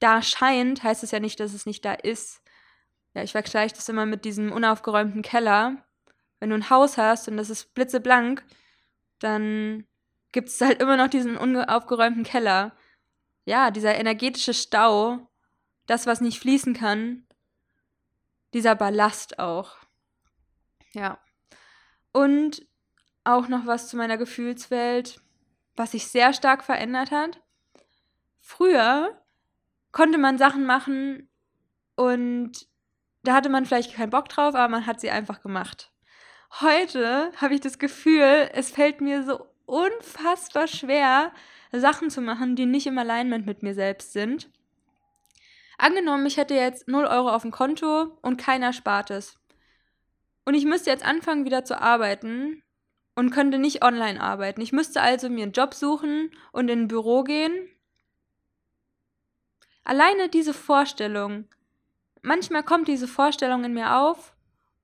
da 0.00 0.22
scheint, 0.22 0.82
heißt 0.82 1.02
es 1.02 1.10
ja 1.10 1.20
nicht, 1.20 1.40
dass 1.40 1.54
es 1.54 1.66
nicht 1.66 1.84
da 1.84 1.92
ist. 1.94 2.42
Ja, 3.14 3.22
ich 3.22 3.32
vergleiche 3.32 3.74
das 3.74 3.88
immer 3.88 4.06
mit 4.06 4.24
diesem 4.24 4.52
unaufgeräumten 4.52 5.22
Keller. 5.22 5.84
Wenn 6.40 6.50
du 6.50 6.56
ein 6.56 6.68
Haus 6.70 6.98
hast 6.98 7.28
und 7.28 7.36
das 7.36 7.48
ist 7.48 7.74
blitzeblank, 7.74 8.44
dann 9.20 9.86
gibt 10.32 10.48
es 10.48 10.60
halt 10.60 10.82
immer 10.82 10.96
noch 10.96 11.08
diesen 11.08 11.36
unaufgeräumten 11.36 12.24
Keller. 12.24 12.76
Ja, 13.44 13.70
dieser 13.70 13.94
energetische 13.94 14.52
Stau, 14.52 15.30
das, 15.86 16.06
was 16.06 16.20
nicht 16.20 16.40
fließen 16.40 16.74
kann, 16.74 17.26
dieser 18.52 18.74
Ballast 18.74 19.38
auch. 19.38 19.76
Ja. 20.92 21.18
Und 22.12 22.66
auch 23.24 23.48
noch 23.48 23.66
was 23.66 23.88
zu 23.88 23.96
meiner 23.96 24.18
Gefühlswelt, 24.18 25.20
was 25.76 25.92
sich 25.92 26.06
sehr 26.06 26.32
stark 26.32 26.64
verändert 26.64 27.10
hat. 27.10 27.40
Früher 28.40 29.18
konnte 29.92 30.18
man 30.18 30.38
Sachen 30.38 30.66
machen 30.66 31.28
und 31.96 32.66
da 33.22 33.34
hatte 33.34 33.48
man 33.48 33.64
vielleicht 33.64 33.94
keinen 33.94 34.10
Bock 34.10 34.28
drauf, 34.28 34.54
aber 34.54 34.68
man 34.68 34.86
hat 34.86 35.00
sie 35.00 35.10
einfach 35.10 35.40
gemacht. 35.40 35.90
Heute 36.60 37.32
habe 37.40 37.54
ich 37.54 37.60
das 37.60 37.78
Gefühl, 37.78 38.50
es 38.52 38.70
fällt 38.70 39.00
mir 39.00 39.24
so 39.24 39.46
unfassbar 39.66 40.66
schwer, 40.66 41.32
Sachen 41.72 42.10
zu 42.10 42.20
machen, 42.20 42.54
die 42.54 42.66
nicht 42.66 42.86
im 42.86 42.98
Alignment 42.98 43.46
mit 43.46 43.62
mir 43.62 43.74
selbst 43.74 44.12
sind. 44.12 44.50
Angenommen, 45.78 46.26
ich 46.26 46.36
hätte 46.36 46.54
jetzt 46.54 46.86
0 46.86 47.04
Euro 47.06 47.30
auf 47.30 47.42
dem 47.42 47.50
Konto 47.50 48.16
und 48.22 48.36
keiner 48.36 48.72
spart 48.72 49.10
es. 49.10 49.38
Und 50.44 50.54
ich 50.54 50.64
müsste 50.64 50.90
jetzt 50.90 51.04
anfangen, 51.04 51.44
wieder 51.44 51.64
zu 51.64 51.80
arbeiten 51.80 52.63
und 53.14 53.30
könnte 53.30 53.58
nicht 53.58 53.84
online 53.84 54.20
arbeiten. 54.20 54.60
Ich 54.60 54.72
müsste 54.72 55.00
also 55.00 55.28
mir 55.28 55.44
einen 55.44 55.52
Job 55.52 55.74
suchen 55.74 56.30
und 56.52 56.68
in 56.68 56.82
ein 56.82 56.88
Büro 56.88 57.22
gehen. 57.22 57.52
Alleine 59.84 60.28
diese 60.28 60.54
Vorstellung 60.54 61.48
manchmal 62.24 62.64
kommt 62.64 62.88
diese 62.88 63.06
Vorstellung 63.06 63.64
in 63.64 63.74
mir 63.74 63.96
auf 63.96 64.34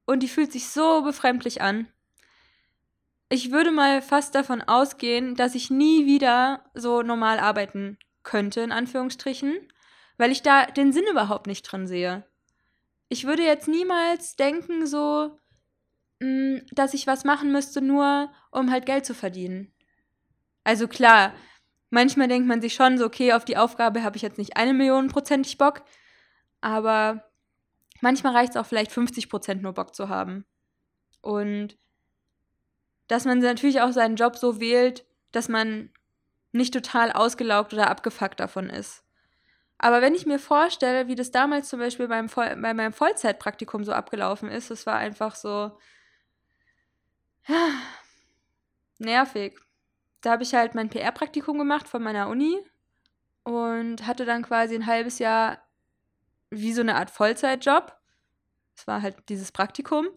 und 0.07 0.23
die 0.23 0.29
fühlt 0.29 0.53
sich 0.53 0.69
so 0.69 1.03
befremdlich 1.03 1.61
an. 1.61 1.89
Ich 3.29 3.51
würde 3.51 3.71
mal 3.71 4.03
fast 4.03 4.35
davon 4.35 4.61
ausgehen, 4.61 5.35
dass 5.35 5.55
ich 5.55 5.71
nie 5.71 6.07
wieder 6.07 6.65
so 6.75 7.03
normal 7.03 7.39
arbeiten 7.39 7.99
könnte, 8.23 8.61
in 8.61 8.73
Anführungsstrichen, 8.73 9.57
weil 10.19 10.31
ich 10.31 10.43
da 10.43 10.67
den 10.67 10.93
Sinn 10.93 11.05
überhaupt 11.11 11.47
nicht 11.47 11.63
dran 11.63 11.87
sehe. 11.87 12.25
Ich 13.09 13.27
würde 13.27 13.45
jetzt 13.45 13.69
niemals 13.69 14.37
denken, 14.37 14.87
so, 14.87 15.39
mm, 16.21 16.59
dass 16.73 16.95
ich 16.95 17.07
was 17.07 17.25
machen 17.25 17.53
müsste, 17.53 17.81
nur 17.81 18.31
um 18.51 18.71
halt 18.71 18.87
Geld 18.87 19.05
zu 19.07 19.15
verdienen. 19.15 19.73
Also 20.65 20.89
klar, 20.89 21.33
manchmal 21.91 22.29
denkt 22.29 22.49
man 22.49 22.61
sich 22.61 22.75
schon 22.75 22.99
so, 22.99 23.07
okay, 23.07 23.33
auf 23.33 23.45
die 23.45 23.57
Aufgabe 23.57 24.03
habe 24.03 24.17
ich 24.17 24.23
jetzt 24.23 24.39
nicht 24.39 24.57
eine 24.57 24.75
Million 24.75 25.09
prozentig 25.09 25.59
Bock, 25.59 25.83
aber 26.61 27.25
manchmal 28.01 28.35
reicht 28.35 28.51
es 28.51 28.57
auch 28.57 28.67
vielleicht 28.67 28.91
50% 28.91 29.57
nur 29.57 29.73
Bock 29.73 29.95
zu 29.95 30.09
haben. 30.09 30.45
Und 31.23 31.77
dass 33.09 33.25
man 33.25 33.41
natürlich 33.41 33.81
auch 33.81 33.93
seinen 33.93 34.17
Job 34.17 34.37
so 34.37 34.61
wählt, 34.61 35.05
dass 35.33 35.49
man 35.49 35.91
nicht 36.53 36.73
total 36.73 37.13
ausgelaugt 37.13 37.73
oder 37.73 37.91
abgefuckt 37.91 38.41
davon 38.41 38.71
ist. 38.71 39.05
Aber 39.79 40.03
wenn 40.03 40.15
ich 40.15 40.27
mir 40.27 40.39
vorstelle, 40.39 41.09
wie 41.09 41.15
das 41.15 41.31
damals 41.31 41.69
zum 41.69 41.81
Beispiel 41.81 42.07
beim 42.07 42.27
bei 42.27 42.75
meinem 42.75 42.93
Vollzeitpraktikum 42.93 43.85
so 43.85 43.93
abgelaufen 43.93 44.51
ist, 44.51 44.71
es 44.71 44.87
war 44.87 44.97
einfach 44.97 45.35
so 45.35 45.73
nervig. 48.99 49.59
Da 50.21 50.33
habe 50.33 50.43
ich 50.43 50.55
halt 50.55 50.75
mein 50.75 50.91
PR-Praktikum 50.91 51.59
gemacht 51.59 51.89
von 51.89 52.03
meiner 52.03 52.29
Uni 52.29 52.59
und 53.43 54.07
hatte 54.07 54.25
dann 54.25 54.43
quasi 54.43 54.75
ein 54.75 54.87
halbes 54.87 55.19
Jahr 55.19 55.59
wie 56.51 56.73
so 56.73 56.81
eine 56.83 56.97
Art 56.97 57.11
Vollzeitjob. 57.11 57.97
Es 58.77 58.87
war 58.87 59.03
halt 59.03 59.17
dieses 59.29 59.53
Praktikum. 59.53 60.09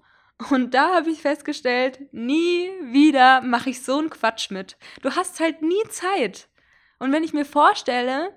Und 0.49 0.73
da 0.73 0.95
habe 0.95 1.09
ich 1.09 1.21
festgestellt, 1.21 2.11
nie 2.11 2.69
wieder 2.91 3.41
mache 3.41 3.69
ich 3.69 3.83
so 3.83 3.99
einen 3.99 4.09
Quatsch 4.09 4.51
mit. 4.51 4.77
Du 5.01 5.15
hast 5.15 5.39
halt 5.39 5.61
nie 5.61 5.83
Zeit. 5.89 6.49
Und 6.99 7.11
wenn 7.11 7.23
ich 7.23 7.33
mir 7.33 7.45
vorstelle, 7.45 8.35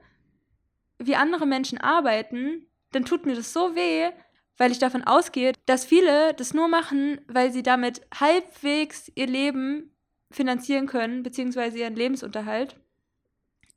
wie 0.99 1.17
andere 1.17 1.47
Menschen 1.47 1.79
arbeiten, 1.79 2.67
dann 2.93 3.05
tut 3.05 3.27
mir 3.27 3.35
das 3.35 3.53
so 3.53 3.75
weh, 3.75 4.11
weil 4.59 4.73
ich 4.73 4.79
davon 4.79 5.05
ausgehe, 5.05 5.53
dass 5.67 5.85
viele 5.85 6.35
das 6.35 6.55
nur 6.55 6.69
machen, 6.69 7.21
weil 7.29 7.53
sie 7.53 7.63
damit 7.63 8.01
halbwegs 8.19 9.11
ihr 9.15 9.27
Leben 9.27 9.95
finanzieren 10.31 10.87
können, 10.87 11.23
beziehungsweise 11.23 11.79
ihren 11.79 11.95
Lebensunterhalt. 11.95 12.77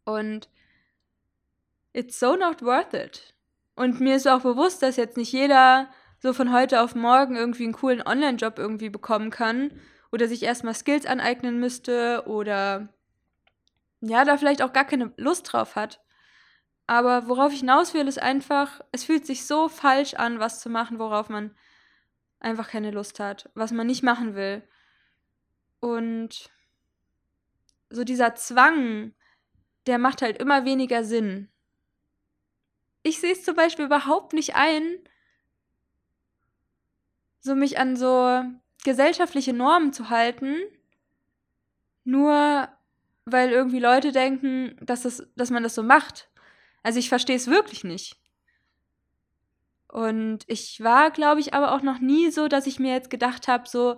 Und 0.05 0.49
it's 1.93 2.19
so 2.19 2.35
not 2.35 2.61
worth 2.61 2.93
it. 2.93 3.33
Und 3.75 3.99
mir 3.99 4.15
ist 4.15 4.27
auch 4.27 4.41
bewusst, 4.41 4.81
dass 4.81 4.97
jetzt 4.97 5.17
nicht 5.17 5.31
jeder 5.31 5.89
so 6.21 6.33
von 6.33 6.51
heute 6.53 6.81
auf 6.81 6.95
morgen 6.95 7.35
irgendwie 7.35 7.63
einen 7.63 7.73
coolen 7.73 8.05
Online-Job 8.05 8.57
irgendwie 8.57 8.89
bekommen 8.89 9.29
kann 9.29 9.71
oder 10.11 10.27
sich 10.27 10.43
erstmal 10.43 10.73
Skills 10.73 11.05
aneignen 11.05 11.59
müsste 11.59 12.23
oder 12.25 12.89
ja, 14.01 14.25
da 14.25 14.37
vielleicht 14.37 14.61
auch 14.61 14.73
gar 14.73 14.85
keine 14.85 15.13
Lust 15.17 15.51
drauf 15.51 15.75
hat. 15.75 16.01
Aber 16.89 17.27
worauf 17.27 17.53
ich 17.53 17.59
hinaus 17.59 17.93
will, 17.93 18.07
ist 18.07 18.21
einfach, 18.21 18.81
es 18.91 19.03
fühlt 19.03 19.25
sich 19.25 19.45
so 19.45 19.69
falsch 19.69 20.15
an, 20.15 20.39
was 20.39 20.59
zu 20.59 20.69
machen, 20.69 20.97
worauf 20.97 21.29
man 21.29 21.55
einfach 22.39 22.69
keine 22.69 22.91
Lust 22.91 23.19
hat, 23.19 23.49
was 23.53 23.71
man 23.71 23.85
nicht 23.85 24.01
machen 24.01 24.33
will. 24.33 24.63
Und 25.79 26.49
so 27.89 28.03
dieser 28.03 28.35
Zwang, 28.35 29.13
der 29.87 29.97
macht 29.97 30.21
halt 30.21 30.37
immer 30.37 30.65
weniger 30.65 31.03
Sinn 31.03 31.49
ich 33.03 33.19
sehe 33.19 33.31
es 33.31 33.43
zum 33.43 33.55
Beispiel 33.55 33.85
überhaupt 33.85 34.33
nicht 34.33 34.55
ein, 34.55 34.99
so 37.39 37.55
mich 37.55 37.79
an 37.79 37.95
so 37.95 38.43
gesellschaftliche 38.83 39.53
Normen 39.53 39.93
zu 39.93 40.09
halten, 40.09 40.55
nur 42.03 42.67
weil 43.25 43.51
irgendwie 43.51 43.79
Leute 43.79 44.11
denken, 44.11 44.75
dass, 44.81 45.03
das, 45.03 45.27
dass 45.35 45.51
man 45.51 45.63
das 45.63 45.75
so 45.75 45.83
macht. 45.83 46.29
Also 46.83 46.99
ich 46.99 47.09
verstehe 47.09 47.35
es 47.35 47.47
wirklich 47.47 47.83
nicht. 47.83 48.17
Und 49.87 50.43
ich 50.47 50.83
war, 50.83 51.11
glaube 51.11 51.39
ich, 51.39 51.53
aber 51.53 51.73
auch 51.73 51.81
noch 51.81 51.99
nie 51.99 52.29
so, 52.29 52.47
dass 52.47 52.67
ich 52.67 52.79
mir 52.79 52.93
jetzt 52.93 53.09
gedacht 53.09 53.47
habe, 53.47 53.67
so, 53.67 53.97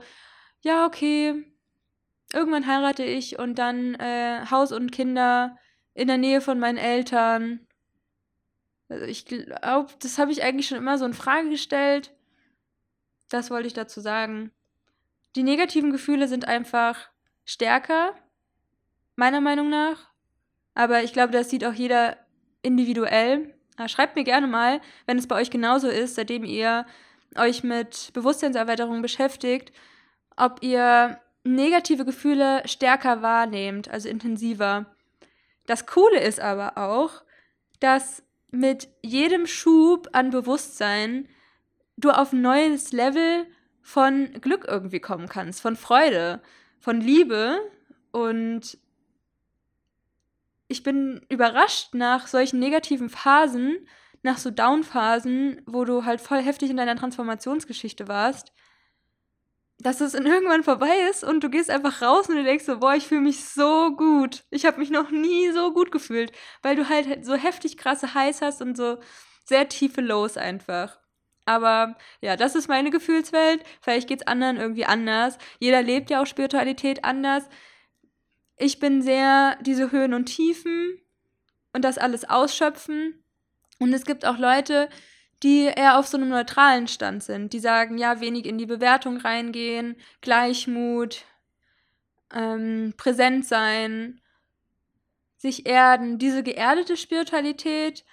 ja, 0.62 0.86
okay, 0.86 1.46
irgendwann 2.34 2.68
heirate 2.68 3.04
ich 3.04 3.40
und 3.40 3.56
dann 3.56 3.96
äh, 3.96 4.46
Haus 4.50 4.72
und 4.72 4.92
Kinder 4.92 5.58
in 5.94 6.08
der 6.08 6.18
Nähe 6.18 6.40
von 6.40 6.60
meinen 6.60 6.78
Eltern 6.78 7.68
also 8.92 9.06
ich 9.06 9.26
glaube, 9.26 9.94
das 10.02 10.18
habe 10.18 10.34
ich 10.34 10.44
eigentlich 10.44 10.68
schon 10.68 10.78
immer 10.78 10.98
so 10.98 11.06
in 11.06 11.14
Frage 11.14 11.50
gestellt. 11.50 12.14
Das 13.30 13.50
wollte 13.50 13.68
ich 13.68 13.74
dazu 13.74 14.02
sagen. 14.02 14.52
Die 15.38 15.44
negativen 15.44 15.92
Gefühle 15.92 16.28
sind 16.28 16.46
einfach 16.46 17.10
stärker, 17.46 18.14
meiner 19.16 19.40
Meinung 19.40 19.70
nach. 19.70 20.12
Aber 20.74 21.04
ich 21.04 21.14
glaube, 21.14 21.32
das 21.32 21.50
sieht 21.50 21.64
auch 21.64 21.74
jeder 21.74 22.18
individuell. 22.62 23.54
Schreibt 23.88 24.16
mir 24.16 24.24
gerne 24.24 24.48
mal, 24.48 24.82
wenn 25.06 25.18
es 25.18 25.28
bei 25.28 25.36
euch 25.36 25.50
genauso 25.50 25.88
ist, 25.88 26.16
seitdem 26.16 26.44
ihr 26.44 26.86
euch 27.36 27.64
mit 27.64 28.12
Bewusstseinserweiterung 28.14 29.02
beschäftigt, 29.02 29.72
ob 30.36 30.62
ihr 30.62 31.20
negative 31.44 32.06
Gefühle 32.06 32.62
stärker 32.66 33.22
wahrnehmt, 33.22 33.90
also 33.90 34.08
intensiver. 34.10 34.86
Das 35.66 35.86
Coole 35.88 36.20
ist 36.20 36.40
aber 36.40 36.78
auch, 36.78 37.24
dass 37.80 38.24
mit 38.52 38.90
jedem 39.02 39.48
Schub 39.48 40.10
an 40.12 40.30
Bewusstsein 40.30 41.28
du 41.98 42.12
auf 42.12 42.34
ein 42.34 42.42
neues 42.42 42.92
Level 42.92 43.48
von 43.82 44.34
Glück 44.42 44.66
irgendwie 44.68 45.00
kommen 45.00 45.28
kannst, 45.28 45.62
von 45.62 45.76
Freude, 45.76 46.42
von 46.80 47.02
Liebe. 47.02 47.60
Und 48.12 48.78
ich 50.72 50.84
bin 50.84 51.26
überrascht 51.30 51.94
nach 51.94 52.28
solchen 52.28 52.60
negativen 52.60 53.10
Phasen, 53.10 53.88
nach 54.24 54.38
so 54.38 54.50
Down-Phasen, 54.50 55.62
wo 55.66 55.84
du 55.86 56.06
halt 56.06 56.22
voll 56.22 56.42
heftig 56.42 56.70
in 56.70 56.78
deiner 56.78 56.96
Transformationsgeschichte 56.96 58.08
warst, 58.08 58.54
dass 59.80 60.00
es 60.00 60.14
irgendwann 60.14 60.64
vorbei 60.64 60.96
ist 61.10 61.24
und 61.24 61.44
du 61.44 61.50
gehst 61.50 61.70
einfach 61.70 62.02
raus 62.02 62.30
und 62.30 62.36
du 62.36 62.44
denkst 62.44 62.66
so, 62.66 62.80
boah, 62.80 62.94
ich 62.94 63.08
fühle 63.08 63.22
mich 63.22 63.46
so 63.46 63.96
gut. 63.96 64.44
Ich 64.52 64.66
habe 64.66 64.80
mich 64.80 64.92
noch 64.92 65.12
nie 65.12 65.52
so 65.52 65.74
gut 65.74 65.92
gefühlt, 65.92 66.32
weil 66.62 66.76
du 66.76 66.88
halt 66.88 67.26
so 67.26 67.36
heftig 67.36 67.78
krasse 67.78 68.14
Highs 68.14 68.42
hast 68.42 68.62
und 68.62 68.78
so 68.78 69.00
sehr 69.44 69.68
tiefe 69.70 70.02
Lows 70.02 70.38
einfach. 70.38 71.00
Aber 71.46 71.98
ja, 72.22 72.36
das 72.36 72.56
ist 72.56 72.68
meine 72.70 72.92
Gefühlswelt. 72.92 73.64
Vielleicht 73.82 74.08
geht 74.08 74.22
es 74.22 74.28
anderen 74.28 74.58
irgendwie 74.58 74.86
anders. 74.86 75.38
Jeder 75.60 75.82
lebt 75.82 76.12
ja 76.12 76.22
auch 76.22 76.28
Spiritualität 76.28 77.04
anders. 77.04 77.50
Ich 78.62 78.80
bin 78.80 79.02
sehr 79.02 79.58
diese 79.62 79.92
Höhen 79.92 80.14
und 80.14 80.26
Tiefen 80.26 81.00
und 81.74 81.84
das 81.84 81.98
alles 81.98 82.30
ausschöpfen. 82.30 83.24
Und 83.80 83.94
es 83.94 84.06
gibt 84.06 84.26
auch 84.26 84.38
Leute, 84.38 84.90
die 85.44 85.66
eher 85.66 85.98
auf 85.98 86.08
so 86.08 86.18
einem 86.18 86.30
neutralen 86.30 86.88
Stand 86.88 87.24
sind. 87.24 87.54
Die 87.54 87.60
sagen, 87.60 87.98
ja, 87.98 88.22
wenig 88.22 88.46
in 88.46 88.58
die 88.58 88.68
Bewertung 88.68 89.18
reingehen, 89.18 89.96
Gleichmut, 90.22 91.26
ähm, 92.34 92.94
präsent 92.98 93.46
sein, 93.46 94.22
sich 95.38 95.66
erden. 95.66 96.20
Diese 96.20 96.44
geerdete 96.44 96.98
Spiritualität 96.98 98.06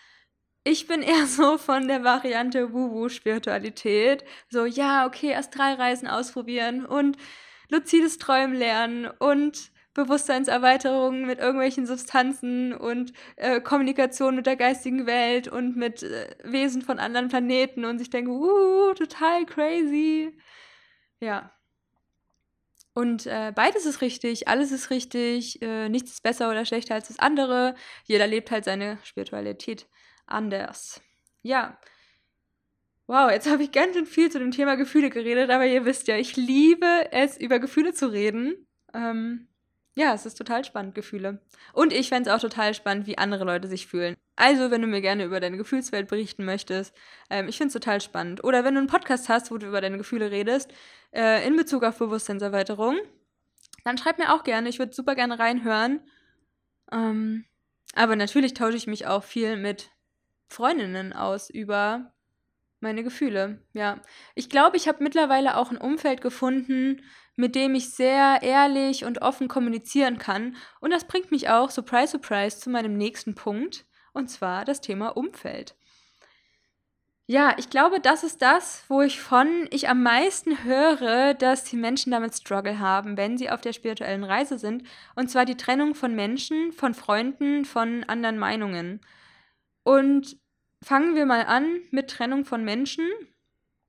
ich 0.68 0.86
bin 0.86 1.02
eher 1.02 1.26
so 1.26 1.58
von 1.58 1.88
der 1.88 2.04
Variante 2.04 2.72
Wu-Wu-Spiritualität. 2.72 4.24
So, 4.50 4.64
ja, 4.66 5.06
okay, 5.06 5.30
erst 5.30 5.56
drei 5.56 5.74
Reisen 5.74 6.08
ausprobieren 6.08 6.84
und 6.84 7.16
luzides 7.70 8.18
Träumen 8.18 8.56
lernen 8.56 9.06
und 9.06 9.70
Bewusstseinserweiterung 9.98 11.26
mit 11.26 11.40
irgendwelchen 11.40 11.84
Substanzen 11.84 12.72
und 12.72 13.12
äh, 13.34 13.60
Kommunikation 13.60 14.36
mit 14.36 14.46
der 14.46 14.54
geistigen 14.54 15.06
Welt 15.06 15.48
und 15.48 15.76
mit 15.76 16.04
äh, 16.04 16.36
Wesen 16.44 16.82
von 16.82 17.00
anderen 17.00 17.26
Planeten 17.26 17.84
und 17.84 18.00
ich 18.00 18.08
denke, 18.08 18.30
uh, 18.30 18.94
total 18.94 19.44
crazy. 19.44 20.38
Ja. 21.18 21.52
Und 22.94 23.26
äh, 23.26 23.52
beides 23.52 23.86
ist 23.86 24.00
richtig, 24.00 24.46
alles 24.46 24.70
ist 24.70 24.90
richtig, 24.90 25.60
äh, 25.62 25.88
nichts 25.88 26.12
ist 26.12 26.22
besser 26.22 26.48
oder 26.48 26.64
schlechter 26.64 26.94
als 26.94 27.08
das 27.08 27.18
andere. 27.18 27.74
Jeder 28.04 28.28
lebt 28.28 28.52
halt 28.52 28.64
seine 28.64 28.98
Spiritualität 29.02 29.88
anders. 30.26 31.02
Ja. 31.42 31.76
Wow, 33.08 33.32
jetzt 33.32 33.50
habe 33.50 33.64
ich 33.64 33.72
ganz 33.72 33.96
schön 33.96 34.06
viel 34.06 34.30
zu 34.30 34.38
dem 34.38 34.52
Thema 34.52 34.76
Gefühle 34.76 35.10
geredet, 35.10 35.50
aber 35.50 35.66
ihr 35.66 35.84
wisst 35.84 36.06
ja, 36.06 36.16
ich 36.16 36.36
liebe 36.36 37.08
es, 37.10 37.36
über 37.36 37.58
Gefühle 37.58 37.94
zu 37.94 38.12
reden. 38.12 38.68
Ähm, 38.94 39.48
ja, 39.98 40.14
es 40.14 40.26
ist 40.26 40.36
total 40.38 40.64
spannend, 40.64 40.94
Gefühle. 40.94 41.40
Und 41.72 41.92
ich 41.92 42.08
fände 42.08 42.30
es 42.30 42.36
auch 42.36 42.40
total 42.40 42.72
spannend, 42.72 43.08
wie 43.08 43.18
andere 43.18 43.44
Leute 43.44 43.66
sich 43.66 43.88
fühlen. 43.88 44.14
Also, 44.36 44.70
wenn 44.70 44.80
du 44.80 44.86
mir 44.86 45.00
gerne 45.00 45.24
über 45.24 45.40
deine 45.40 45.56
Gefühlswelt 45.56 46.06
berichten 46.06 46.44
möchtest, 46.44 46.94
ähm, 47.30 47.48
ich 47.48 47.56
finde 47.56 47.68
es 47.68 47.72
total 47.72 48.00
spannend. 48.00 48.44
Oder 48.44 48.62
wenn 48.62 48.74
du 48.74 48.78
einen 48.78 48.88
Podcast 48.88 49.28
hast, 49.28 49.50
wo 49.50 49.58
du 49.58 49.66
über 49.66 49.80
deine 49.80 49.98
Gefühle 49.98 50.30
redest, 50.30 50.72
äh, 51.12 51.44
in 51.44 51.56
Bezug 51.56 51.82
auf 51.82 51.98
Bewusstseinserweiterung, 51.98 52.96
dann 53.82 53.98
schreib 53.98 54.18
mir 54.18 54.32
auch 54.32 54.44
gerne. 54.44 54.68
Ich 54.68 54.78
würde 54.78 54.94
super 54.94 55.16
gerne 55.16 55.40
reinhören. 55.40 56.00
Ähm, 56.92 57.44
aber 57.96 58.14
natürlich 58.14 58.54
tausche 58.54 58.76
ich 58.76 58.86
mich 58.86 59.08
auch 59.08 59.24
viel 59.24 59.56
mit 59.56 59.90
Freundinnen 60.48 61.12
aus 61.12 61.50
über 61.50 62.12
meine 62.78 63.02
Gefühle. 63.02 63.64
Ja, 63.72 64.00
ich 64.36 64.48
glaube, 64.48 64.76
ich 64.76 64.86
habe 64.86 65.02
mittlerweile 65.02 65.56
auch 65.56 65.72
ein 65.72 65.76
Umfeld 65.76 66.20
gefunden, 66.20 67.02
mit 67.38 67.54
dem 67.54 67.76
ich 67.76 67.90
sehr 67.90 68.40
ehrlich 68.42 69.04
und 69.04 69.22
offen 69.22 69.46
kommunizieren 69.46 70.18
kann. 70.18 70.56
Und 70.80 70.92
das 70.92 71.06
bringt 71.06 71.30
mich 71.30 71.48
auch, 71.48 71.70
surprise, 71.70 72.10
surprise, 72.10 72.58
zu 72.58 72.68
meinem 72.68 72.96
nächsten 72.96 73.36
Punkt, 73.36 73.86
und 74.12 74.28
zwar 74.28 74.64
das 74.64 74.80
Thema 74.80 75.16
Umfeld. 75.16 75.76
Ja, 77.30 77.54
ich 77.56 77.70
glaube, 77.70 78.00
das 78.00 78.24
ist 78.24 78.42
das, 78.42 78.82
wo 78.88 79.02
ich 79.02 79.20
von 79.20 79.68
ich 79.70 79.88
am 79.88 80.02
meisten 80.02 80.64
höre, 80.64 81.34
dass 81.34 81.62
die 81.62 81.76
Menschen 81.76 82.10
damit 82.10 82.34
Struggle 82.34 82.80
haben, 82.80 83.16
wenn 83.16 83.38
sie 83.38 83.50
auf 83.50 83.60
der 83.60 83.72
spirituellen 83.72 84.24
Reise 84.24 84.58
sind. 84.58 84.82
Und 85.14 85.30
zwar 85.30 85.44
die 85.44 85.56
Trennung 85.56 85.94
von 85.94 86.16
Menschen, 86.16 86.72
von 86.72 86.92
Freunden, 86.92 87.64
von 87.64 88.02
anderen 88.04 88.38
Meinungen. 88.38 89.00
Und 89.84 90.38
fangen 90.82 91.14
wir 91.14 91.26
mal 91.26 91.44
an 91.44 91.80
mit 91.90 92.10
Trennung 92.10 92.44
von 92.44 92.64
Menschen, 92.64 93.06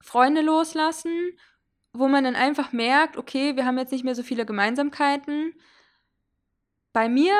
Freunde 0.01 0.41
loslassen, 0.41 1.31
wo 1.93 2.08
man 2.08 2.23
dann 2.23 2.36
einfach 2.36 2.71
merkt, 2.71 3.17
okay, 3.17 3.56
wir 3.56 3.65
haben 3.65 3.78
jetzt 3.78 3.91
nicht 3.91 4.04
mehr 4.04 4.15
so 4.15 4.23
viele 4.23 4.45
Gemeinsamkeiten. 4.45 5.54
Bei 6.93 7.10
mir 7.10 7.34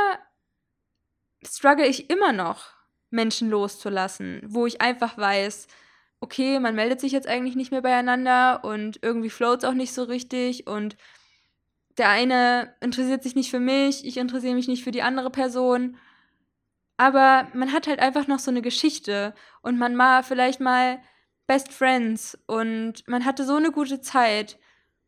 struggle 1.46 1.88
ich 1.88 2.10
immer 2.10 2.34
noch, 2.34 2.74
Menschen 3.10 3.50
loszulassen, 3.50 4.42
wo 4.46 4.66
ich 4.66 4.82
einfach 4.82 5.18
weiß, 5.18 5.68
okay, 6.20 6.60
man 6.60 6.76
meldet 6.76 7.00
sich 7.00 7.12
jetzt 7.12 7.28
eigentlich 7.28 7.56
nicht 7.56 7.72
mehr 7.72 7.82
beieinander 7.82 8.64
und 8.64 9.00
irgendwie 9.02 9.30
float 9.30 9.60
es 9.60 9.70
auch 9.70 9.74
nicht 9.74 9.94
so 9.94 10.04
richtig 10.04 10.68
und 10.68 10.98
der 11.98 12.10
eine 12.10 12.76
interessiert 12.82 13.24
sich 13.24 13.36
nicht 13.36 13.50
für 13.50 13.60
mich, 13.60 14.06
ich 14.06 14.18
interessiere 14.18 14.56
mich 14.56 14.68
nicht 14.68 14.84
für 14.84 14.92
die 14.92 15.02
andere 15.02 15.30
Person 15.30 15.98
aber 17.00 17.48
man 17.54 17.72
hat 17.72 17.88
halt 17.88 18.02
einfach 18.02 18.28
noch 18.28 18.40
so 18.40 18.52
eine 18.52 18.62
Geschichte 18.62 19.34
und 19.62 19.78
man 19.78 19.98
war 19.98 20.22
vielleicht 20.22 20.60
mal 20.60 21.00
Best 21.50 21.74
Friends 21.74 22.38
und 22.46 23.08
man 23.08 23.26
hatte 23.26 23.44
so 23.44 23.56
eine 23.56 23.72
gute 23.72 24.02
Zeit. 24.02 24.60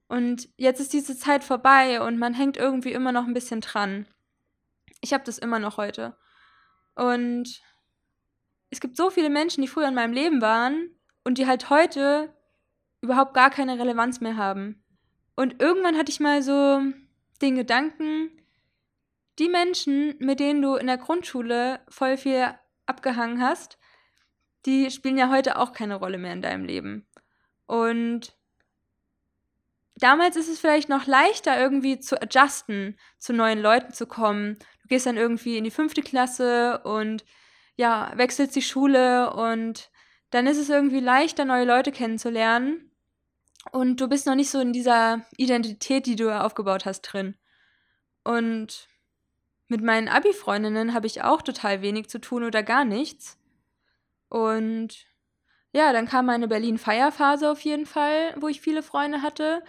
Und 0.07 0.49
jetzt 0.57 0.81
ist 0.81 0.91
diese 0.91 1.15
Zeit 1.15 1.43
vorbei 1.43 2.01
und 2.01 2.17
man 2.17 2.33
hängt 2.33 2.57
irgendwie 2.57 2.93
immer 2.93 3.11
noch 3.11 3.27
ein 3.27 3.35
bisschen 3.35 3.61
dran. 3.61 4.07
Ich 5.01 5.13
habe 5.13 5.23
das 5.23 5.37
immer 5.37 5.59
noch 5.59 5.77
heute. 5.77 6.17
Und 6.95 7.61
es 8.71 8.79
gibt 8.79 8.97
so 8.97 9.11
viele 9.11 9.29
Menschen, 9.29 9.61
die 9.61 9.67
früher 9.67 9.87
in 9.87 9.93
meinem 9.93 10.13
Leben 10.13 10.41
waren 10.41 10.89
und 11.23 11.37
die 11.37 11.45
halt 11.45 11.69
heute 11.69 12.33
überhaupt 13.01 13.35
gar 13.35 13.51
keine 13.51 13.77
Relevanz 13.77 14.19
mehr 14.19 14.35
haben. 14.35 14.83
Und 15.35 15.61
irgendwann 15.61 15.95
hatte 15.95 16.11
ich 16.11 16.19
mal 16.19 16.41
so 16.41 16.81
den 17.43 17.55
Gedanken, 17.55 18.31
die 19.37 19.47
Menschen, 19.47 20.15
mit 20.17 20.39
denen 20.39 20.63
du 20.63 20.73
in 20.73 20.87
der 20.87 20.97
Grundschule 20.97 21.81
voll 21.87 22.17
viel 22.17 22.47
abgehangen 22.87 23.43
hast, 23.43 23.77
die 24.65 24.91
spielen 24.91 25.17
ja 25.17 25.29
heute 25.29 25.57
auch 25.57 25.73
keine 25.73 25.95
Rolle 25.95 26.17
mehr 26.17 26.33
in 26.33 26.41
deinem 26.41 26.65
Leben. 26.65 27.07
Und 27.65 28.35
damals 29.95 30.35
ist 30.35 30.49
es 30.49 30.59
vielleicht 30.59 30.89
noch 30.89 31.07
leichter, 31.07 31.59
irgendwie 31.59 31.99
zu 31.99 32.21
adjusten, 32.21 32.97
zu 33.17 33.33
neuen 33.33 33.59
Leuten 33.61 33.93
zu 33.93 34.05
kommen. 34.05 34.57
Du 34.81 34.87
gehst 34.89 35.05
dann 35.05 35.17
irgendwie 35.17 35.57
in 35.57 35.63
die 35.63 35.71
fünfte 35.71 36.01
Klasse 36.01 36.79
und 36.83 37.23
ja, 37.75 38.11
wechselst 38.15 38.55
die 38.55 38.61
Schule 38.61 39.33
und 39.33 39.89
dann 40.29 40.47
ist 40.47 40.57
es 40.57 40.69
irgendwie 40.69 40.99
leichter, 40.99 41.45
neue 41.45 41.65
Leute 41.65 41.91
kennenzulernen. 41.91 42.91
Und 43.71 44.01
du 44.01 44.07
bist 44.07 44.25
noch 44.25 44.35
nicht 44.35 44.49
so 44.49 44.59
in 44.59 44.73
dieser 44.73 45.21
Identität, 45.37 46.05
die 46.05 46.15
du 46.15 46.29
aufgebaut 46.31 46.85
hast, 46.85 47.01
drin. 47.01 47.35
Und 48.23 48.87
mit 49.67 49.81
meinen 49.81 50.07
Abi-Freundinnen 50.07 50.93
habe 50.93 51.07
ich 51.07 51.21
auch 51.21 51.41
total 51.41 51.81
wenig 51.81 52.09
zu 52.09 52.19
tun 52.19 52.43
oder 52.43 52.63
gar 52.63 52.85
nichts. 52.85 53.37
Und 54.31 55.07
ja, 55.73 55.91
dann 55.91 56.07
kam 56.07 56.25
meine 56.25 56.47
Berlin-Feierphase 56.47 57.51
auf 57.51 57.59
jeden 57.61 57.85
Fall, 57.85 58.33
wo 58.39 58.47
ich 58.47 58.61
viele 58.61 58.81
Freunde 58.81 59.21
hatte. 59.21 59.61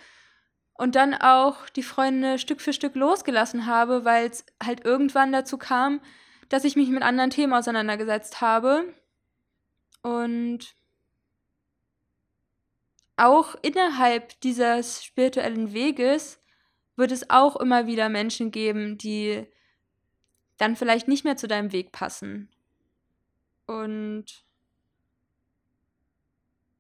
Und 0.74 0.94
dann 0.94 1.14
auch 1.14 1.68
die 1.70 1.82
Freunde 1.82 2.38
Stück 2.38 2.60
für 2.60 2.72
Stück 2.72 2.94
losgelassen 2.94 3.66
habe, 3.66 4.04
weil 4.04 4.30
es 4.30 4.46
halt 4.62 4.84
irgendwann 4.84 5.32
dazu 5.32 5.58
kam, 5.58 6.00
dass 6.48 6.62
ich 6.62 6.76
mich 6.76 6.90
mit 6.90 7.02
anderen 7.02 7.30
Themen 7.30 7.52
auseinandergesetzt 7.52 8.40
habe. 8.40 8.84
Und 10.02 10.76
auch 13.16 13.56
innerhalb 13.62 14.40
dieses 14.42 15.02
spirituellen 15.02 15.72
Weges 15.72 16.40
wird 16.94 17.10
es 17.10 17.30
auch 17.30 17.56
immer 17.56 17.88
wieder 17.88 18.08
Menschen 18.08 18.52
geben, 18.52 18.96
die 18.96 19.44
dann 20.56 20.76
vielleicht 20.76 21.08
nicht 21.08 21.24
mehr 21.24 21.36
zu 21.36 21.48
deinem 21.48 21.72
Weg 21.72 21.90
passen. 21.90 22.48
Und 23.66 24.44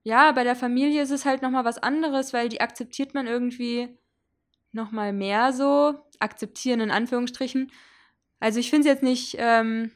ja, 0.04 0.32
bei 0.32 0.44
der 0.44 0.56
Familie 0.56 1.02
ist 1.02 1.10
es 1.10 1.24
halt 1.24 1.42
nochmal 1.42 1.64
was 1.64 1.78
anderes, 1.78 2.32
weil 2.32 2.48
die 2.48 2.60
akzeptiert 2.60 3.14
man 3.14 3.26
irgendwie 3.26 3.96
nochmal 4.72 5.12
mehr 5.12 5.52
so, 5.52 5.94
akzeptieren 6.18 6.80
in 6.80 6.90
Anführungsstrichen. 6.90 7.70
Also 8.40 8.58
ich 8.58 8.70
finde 8.70 8.88
es 8.88 8.94
jetzt 8.94 9.02
nicht 9.02 9.36
ähm, 9.38 9.92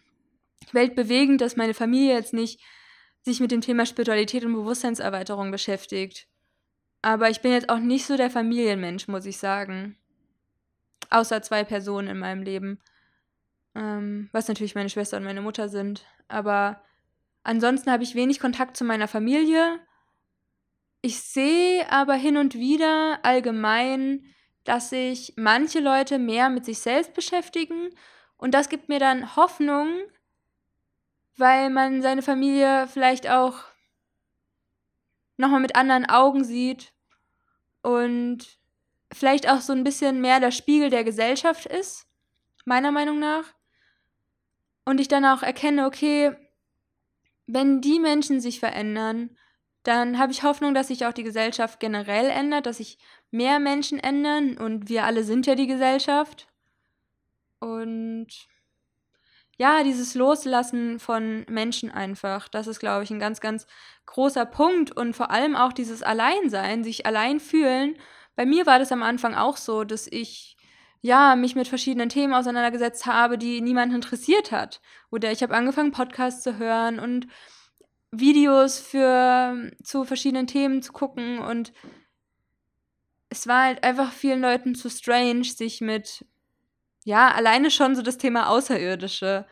weltbewegend, 0.73 1.41
dass 1.41 1.57
meine 1.57 1.75
Familie 1.75 2.15
jetzt 2.15 2.35
nicht 2.35 2.61
sich 3.23 3.41
mit 3.41 3.51
dem 3.51 3.61
Thema 3.61 3.87
Spiritualität 3.87 4.45
und 4.45 4.53
Bewusstseinserweiterung 4.53 5.51
beschäftigt. 5.51 6.29
Aber 7.03 7.31
ich 7.31 7.41
bin 7.41 7.53
jetzt 7.53 7.69
auch 7.69 7.79
nicht 7.79 8.07
so 8.07 8.17
der 8.17 8.31
Familienmensch, 8.31 9.09
muss 9.09 9.27
ich 9.27 9.39
sagen. 9.39 9.97
außer 11.11 11.43
zwei 11.43 11.65
Personen 11.65 12.09
in 12.09 12.19
meinem 12.19 12.43
Leben. 12.43 12.81
Ähm, 13.75 14.29
was 14.33 14.49
natürlich 14.49 14.75
meine 14.75 14.91
Schwester 14.91 15.17
und 15.17 15.25
meine 15.25 15.43
Mutter 15.43 15.69
sind. 15.69 16.05
Aber 16.29 16.83
ansonsten 17.43 17.91
habe 17.91 18.03
ich 18.03 18.15
wenig 18.15 18.41
Kontakt 18.41 18.77
zu 18.77 18.85
meiner 18.85 19.09
Familie. 19.09 19.81
Ich 21.07 21.23
sehe 21.23 21.89
aber 21.93 22.15
hin 22.15 22.37
und 22.37 22.55
wieder 22.55 23.21
allgemein, 23.23 24.25
dass 24.65 24.91
sich 24.91 25.35
manche 25.37 25.79
Leute 25.79 26.19
mehr 26.19 26.51
mit 26.51 26.65
sich 26.65 26.81
selbst 26.81 27.15
beschäftigen. 27.15 27.91
Und 28.37 28.55
das 28.55 28.69
gibt 28.69 28.89
mir 28.89 28.99
dann 28.99 29.37
Hoffnung, 29.37 29.87
weil 31.37 31.71
man 31.71 32.03
seine 32.03 32.23
Familie 32.23 32.89
vielleicht 32.89 33.31
auch 33.31 33.55
nochmal 35.37 35.61
mit 35.61 35.77
anderen 35.77 36.07
Augen 36.07 36.43
sieht 36.43 36.93
und 37.83 38.59
vielleicht 39.13 39.49
auch 39.49 39.61
so 39.61 39.75
ein 39.75 39.85
bisschen 39.85 40.21
mehr 40.21 40.41
der 40.41 40.51
Spiegel 40.51 40.91
der 40.91 41.05
Gesellschaft 41.05 41.67
ist, 41.67 42.09
meiner 42.65 42.91
Meinung 42.91 43.21
nach. 43.21 43.45
Und 44.85 45.01
ich 45.01 45.07
dann 45.07 45.25
auch 45.25 45.45
erkenne, 45.45 45.87
okay, 45.87 46.35
wenn 47.47 47.81
die 47.81 48.01
Menschen 48.01 48.41
sich 48.41 48.59
verändern, 48.59 49.37
dann 49.87 50.19
habe 50.19 50.33
ich 50.33 50.43
Hoffnung, 50.43 50.75
dass 50.75 50.89
sich 50.89 51.07
auch 51.07 51.13
die 51.13 51.23
Gesellschaft 51.23 51.79
generell 51.79 52.29
ändert, 52.29 52.67
dass 52.67 52.79
sich 52.79 52.99
mehr 53.31 53.61
Menschen 53.61 53.99
ändern 53.99 54.59
und 54.59 54.89
wir 54.89 55.05
alle 55.05 55.23
sind 55.23 55.47
ja 55.47 55.55
die 55.55 55.67
Gesellschaft. 55.67 56.49
Und 57.61 58.27
ja, 59.59 59.85
dieses 59.85 60.15
Loslassen 60.15 60.99
von 60.99 61.47
Menschen 61.49 61.91
einfach, 61.91 62.49
das 62.49 62.67
ist, 62.67 62.81
glaube 62.81 63.05
ich, 63.05 63.11
ein 63.11 63.21
ganz, 63.21 63.41
ganz 63.41 63.67
großer 64.07 64.45
Punkt 64.45 64.91
und 64.91 65.15
vor 65.15 65.31
allem 65.31 65.55
auch 65.55 65.73
dieses 65.73 66.03
Alleinsein, 66.03 66.85
sich 66.85 67.07
allein 67.07 67.41
fühlen. 67.41 67.97
Bei 68.35 68.45
mir 68.45 68.67
war 68.67 68.79
das 68.79 68.93
am 68.93 69.03
Anfang 69.03 69.35
auch 69.35 69.57
so, 69.57 69.85
dass 69.85 70.09
ich 70.09 70.57
ja 71.01 71.37
mich 71.37 71.55
mit 71.55 71.69
verschiedenen 71.69 72.09
Themen 72.09 72.35
auseinandergesetzt 72.35 73.07
habe, 73.07 73.39
die 73.39 73.61
niemand 73.61 73.95
interessiert 73.95 74.51
hat. 74.51 74.81
Oder 75.11 75.31
ich 75.31 75.43
habe 75.43 75.55
angefangen, 75.55 75.93
Podcasts 75.93 76.43
zu 76.43 76.59
hören 76.59 76.99
und 76.99 77.29
Videos 78.11 78.79
für 78.79 79.71
zu 79.83 80.05
verschiedenen 80.05 80.47
Themen 80.47 80.83
zu 80.83 80.93
gucken 80.93 81.39
und 81.39 81.73
es 83.29 83.47
war 83.47 83.65
halt 83.65 83.85
einfach 83.85 84.13
vielen 84.13 84.41
Leuten 84.41 84.75
zu 84.75 84.89
strange, 84.89 85.45
sich 85.45 85.81
mit 85.81 86.25
ja, 87.05 87.31
alleine 87.31 87.71
schon 87.71 87.95
so 87.95 88.03
das 88.03 88.19
Thema 88.19 88.49
Außerirdische, 88.49 89.47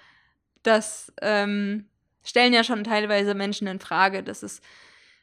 das 0.64 1.12
ähm, 1.22 1.88
stellen 2.24 2.52
ja 2.52 2.64
schon 2.64 2.82
teilweise 2.82 3.34
Menschen 3.34 3.68
in 3.68 3.78
Frage, 3.78 4.24
dass 4.24 4.42
es 4.42 4.60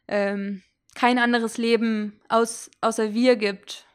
ähm, 0.08 0.62
kein 0.96 1.20
anderes 1.20 1.58
Leben 1.58 2.22
aus, 2.30 2.72
außer 2.80 3.14
wir 3.14 3.36
gibt. 3.36 3.86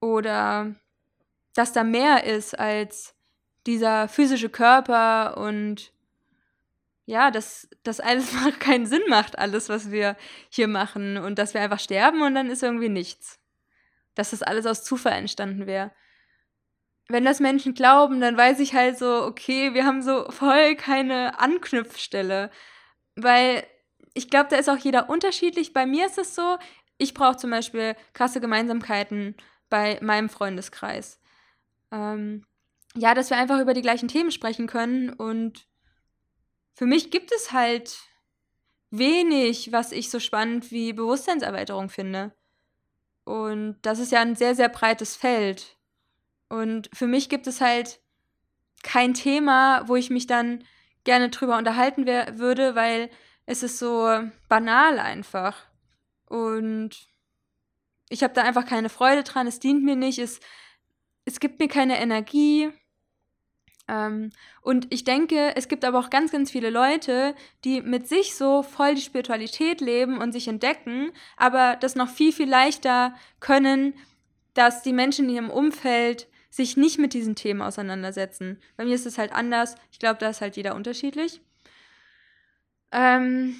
Oder 0.00 0.74
dass 1.54 1.72
da 1.72 1.84
mehr 1.84 2.24
ist 2.24 2.58
als 2.58 3.14
dieser 3.66 4.08
physische 4.08 4.48
Körper 4.48 5.36
und 5.38 5.92
ja, 7.10 7.30
dass 7.30 7.68
das 7.82 8.00
alles 8.00 8.32
keinen 8.60 8.86
Sinn 8.86 9.02
macht, 9.08 9.38
alles, 9.38 9.68
was 9.68 9.90
wir 9.90 10.16
hier 10.48 10.68
machen 10.68 11.18
und 11.18 11.38
dass 11.38 11.54
wir 11.54 11.60
einfach 11.60 11.80
sterben 11.80 12.22
und 12.22 12.34
dann 12.34 12.50
ist 12.50 12.62
irgendwie 12.62 12.88
nichts. 12.88 13.38
Dass 14.14 14.30
das 14.30 14.42
alles 14.42 14.66
aus 14.66 14.84
Zufall 14.84 15.12
entstanden 15.12 15.66
wäre 15.66 15.92
wenn 17.10 17.24
das 17.24 17.40
Menschen 17.40 17.74
glauben, 17.74 18.20
dann 18.20 18.36
weiß 18.36 18.60
ich 18.60 18.74
halt 18.74 18.98
so, 18.98 19.24
okay, 19.24 19.74
wir 19.74 19.84
haben 19.84 20.02
so 20.02 20.30
voll 20.30 20.76
keine 20.76 21.38
Anknüpfstelle. 21.40 22.50
Weil 23.16 23.64
ich 24.14 24.30
glaube, 24.30 24.48
da 24.50 24.56
ist 24.56 24.68
auch 24.68 24.78
jeder 24.78 25.10
unterschiedlich. 25.10 25.72
Bei 25.72 25.86
mir 25.86 26.06
ist 26.06 26.18
es 26.18 26.34
so, 26.34 26.56
ich 26.98 27.14
brauche 27.14 27.36
zum 27.36 27.50
Beispiel 27.50 27.96
krasse 28.12 28.40
Gemeinsamkeiten 28.40 29.34
bei 29.68 29.98
meinem 30.02 30.28
Freundeskreis. 30.28 31.20
Ähm, 31.90 32.44
ja, 32.94 33.14
dass 33.14 33.30
wir 33.30 33.36
einfach 33.36 33.60
über 33.60 33.74
die 33.74 33.82
gleichen 33.82 34.08
Themen 34.08 34.30
sprechen 34.30 34.66
können. 34.66 35.10
Und 35.10 35.66
für 36.74 36.86
mich 36.86 37.10
gibt 37.10 37.32
es 37.32 37.52
halt 37.52 37.98
wenig, 38.90 39.72
was 39.72 39.92
ich 39.92 40.10
so 40.10 40.18
spannend 40.18 40.70
wie 40.70 40.92
Bewusstseinserweiterung 40.92 41.88
finde. 41.88 42.32
Und 43.24 43.78
das 43.82 43.98
ist 43.98 44.12
ja 44.12 44.20
ein 44.20 44.34
sehr, 44.34 44.54
sehr 44.54 44.68
breites 44.68 45.16
Feld. 45.16 45.76
Und 46.48 46.90
für 46.92 47.06
mich 47.06 47.28
gibt 47.28 47.46
es 47.46 47.60
halt 47.60 48.00
kein 48.82 49.14
Thema, 49.14 49.86
wo 49.86 49.96
ich 49.96 50.10
mich 50.10 50.26
dann 50.26 50.64
gerne 51.04 51.28
drüber 51.28 51.56
unterhalten 51.56 52.06
würde, 52.06 52.74
weil 52.74 53.10
es 53.46 53.62
ist 53.62 53.78
so 53.78 54.08
banal 54.48 54.98
einfach. 54.98 55.56
Und 56.26 57.08
ich 58.08 58.22
habe 58.22 58.34
da 58.34 58.42
einfach 58.42 58.66
keine 58.66 58.88
Freude 58.88 59.22
dran, 59.22 59.46
es 59.46 59.60
dient 59.60 59.84
mir 59.84 59.96
nicht, 59.96 60.18
es, 60.18 60.40
es 61.24 61.40
gibt 61.40 61.60
mir 61.60 61.68
keine 61.68 61.98
Energie. 62.00 62.70
Ähm, 63.90 64.30
und 64.62 64.86
ich 64.90 65.02
denke, 65.02 65.56
es 65.56 65.66
gibt 65.66 65.84
aber 65.84 65.98
auch 65.98 66.10
ganz, 66.10 66.30
ganz 66.30 66.50
viele 66.52 66.70
Leute, 66.70 67.34
die 67.64 67.82
mit 67.82 68.08
sich 68.08 68.36
so 68.36 68.62
voll 68.62 68.94
die 68.94 69.00
Spiritualität 69.00 69.80
leben 69.80 70.18
und 70.18 70.30
sich 70.30 70.46
entdecken, 70.46 71.10
aber 71.36 71.76
das 71.76 71.96
noch 71.96 72.08
viel, 72.08 72.32
viel 72.32 72.48
leichter 72.48 73.14
können, 73.40 73.94
dass 74.54 74.82
die 74.82 74.92
Menschen 74.92 75.28
in 75.28 75.34
ihrem 75.34 75.50
Umfeld 75.50 76.28
sich 76.50 76.76
nicht 76.76 76.98
mit 76.98 77.14
diesen 77.14 77.34
Themen 77.34 77.62
auseinandersetzen. 77.62 78.60
Bei 78.76 78.84
mir 78.84 78.94
ist 78.94 79.06
es 79.06 79.18
halt 79.18 79.32
anders. 79.32 79.74
Ich 79.90 79.98
glaube, 79.98 80.18
da 80.20 80.30
ist 80.30 80.40
halt 80.40 80.56
jeder 80.56 80.76
unterschiedlich. 80.76 81.40
Ähm, 82.92 83.56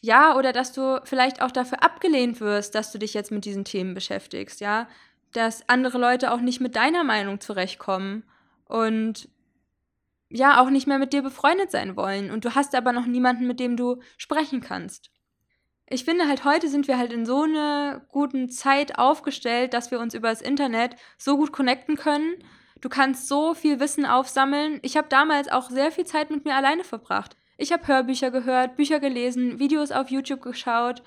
ja, 0.00 0.36
oder 0.36 0.52
dass 0.52 0.72
du 0.72 1.00
vielleicht 1.04 1.40
auch 1.40 1.50
dafür 1.50 1.82
abgelehnt 1.84 2.40
wirst, 2.40 2.74
dass 2.74 2.90
du 2.90 2.98
dich 2.98 3.14
jetzt 3.14 3.30
mit 3.30 3.44
diesen 3.44 3.64
Themen 3.64 3.94
beschäftigst, 3.94 4.60
ja. 4.60 4.88
Dass 5.32 5.68
andere 5.68 5.98
Leute 5.98 6.32
auch 6.32 6.40
nicht 6.40 6.60
mit 6.60 6.74
deiner 6.74 7.04
Meinung 7.04 7.40
zurechtkommen 7.40 8.22
und 8.66 9.28
ja, 10.30 10.60
auch 10.60 10.70
nicht 10.70 10.86
mehr 10.86 10.98
mit 10.98 11.12
dir 11.12 11.22
befreundet 11.22 11.70
sein 11.70 11.96
wollen. 11.96 12.30
Und 12.30 12.44
du 12.44 12.54
hast 12.54 12.74
aber 12.74 12.92
noch 12.92 13.06
niemanden, 13.06 13.46
mit 13.46 13.60
dem 13.60 13.76
du 13.76 14.00
sprechen 14.16 14.60
kannst 14.60 15.10
ich 15.90 16.04
finde 16.04 16.28
halt 16.28 16.44
heute 16.44 16.68
sind 16.68 16.86
wir 16.86 16.98
halt 16.98 17.12
in 17.12 17.24
so 17.24 17.42
einer 17.42 18.02
guten 18.08 18.50
Zeit 18.50 18.98
aufgestellt, 18.98 19.72
dass 19.72 19.90
wir 19.90 20.00
uns 20.00 20.14
über 20.14 20.28
das 20.28 20.42
Internet 20.42 20.96
so 21.16 21.36
gut 21.36 21.52
connecten 21.52 21.96
können. 21.96 22.34
Du 22.80 22.88
kannst 22.88 23.26
so 23.26 23.54
viel 23.54 23.80
Wissen 23.80 24.04
aufsammeln. 24.04 24.78
Ich 24.82 24.96
habe 24.96 25.08
damals 25.08 25.48
auch 25.48 25.70
sehr 25.70 25.90
viel 25.90 26.04
Zeit 26.04 26.30
mit 26.30 26.44
mir 26.44 26.54
alleine 26.54 26.84
verbracht. 26.84 27.36
Ich 27.56 27.72
habe 27.72 27.86
Hörbücher 27.86 28.30
gehört, 28.30 28.76
Bücher 28.76 29.00
gelesen, 29.00 29.58
Videos 29.58 29.90
auf 29.90 30.10
YouTube 30.10 30.42
geschaut. 30.42 31.02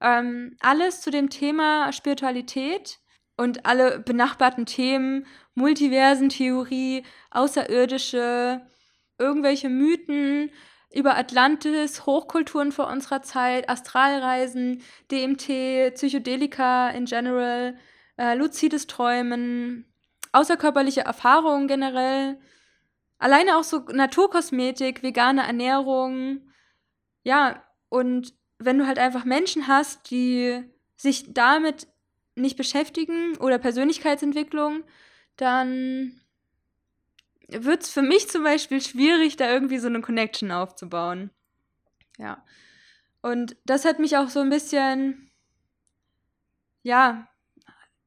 Ähm, 0.00 0.56
alles 0.60 1.00
zu 1.00 1.10
dem 1.10 1.30
Thema 1.30 1.92
Spiritualität 1.92 2.98
und 3.36 3.64
alle 3.64 4.00
benachbarten 4.00 4.66
Themen, 4.66 5.26
Multiversentheorie, 5.56 7.02
Außerirdische, 7.30 8.60
irgendwelche 9.18 9.68
Mythen, 9.68 10.50
über 10.94 11.16
Atlantis, 11.16 12.06
Hochkulturen 12.06 12.72
vor 12.72 12.86
unserer 12.86 13.22
Zeit, 13.22 13.68
Astralreisen, 13.68 14.82
DMT, 15.10 15.94
Psychedelika 15.94 16.90
in 16.90 17.06
general, 17.06 17.76
äh, 18.16 18.34
luzides 18.34 18.86
Träumen, 18.86 19.84
außerkörperliche 20.32 21.02
Erfahrungen 21.02 21.68
generell, 21.68 22.38
alleine 23.18 23.56
auch 23.56 23.64
so 23.64 23.80
Naturkosmetik, 23.92 25.02
vegane 25.02 25.46
Ernährung, 25.46 26.40
ja, 27.24 27.62
und 27.88 28.34
wenn 28.58 28.78
du 28.78 28.86
halt 28.86 28.98
einfach 28.98 29.24
Menschen 29.24 29.66
hast, 29.66 30.10
die 30.10 30.62
sich 30.96 31.32
damit 31.34 31.88
nicht 32.36 32.56
beschäftigen 32.56 33.36
oder 33.38 33.58
Persönlichkeitsentwicklung, 33.58 34.84
dann 35.36 36.20
wird 37.48 37.82
es 37.82 37.90
für 37.90 38.02
mich 38.02 38.28
zum 38.28 38.42
Beispiel 38.42 38.80
schwierig, 38.80 39.36
da 39.36 39.50
irgendwie 39.50 39.78
so 39.78 39.86
eine 39.86 40.00
Connection 40.00 40.50
aufzubauen. 40.50 41.30
Ja. 42.18 42.44
Und 43.22 43.56
das 43.64 43.84
hat 43.84 43.98
mich 43.98 44.16
auch 44.16 44.28
so 44.28 44.40
ein 44.40 44.50
bisschen, 44.50 45.30
ja, 46.82 47.28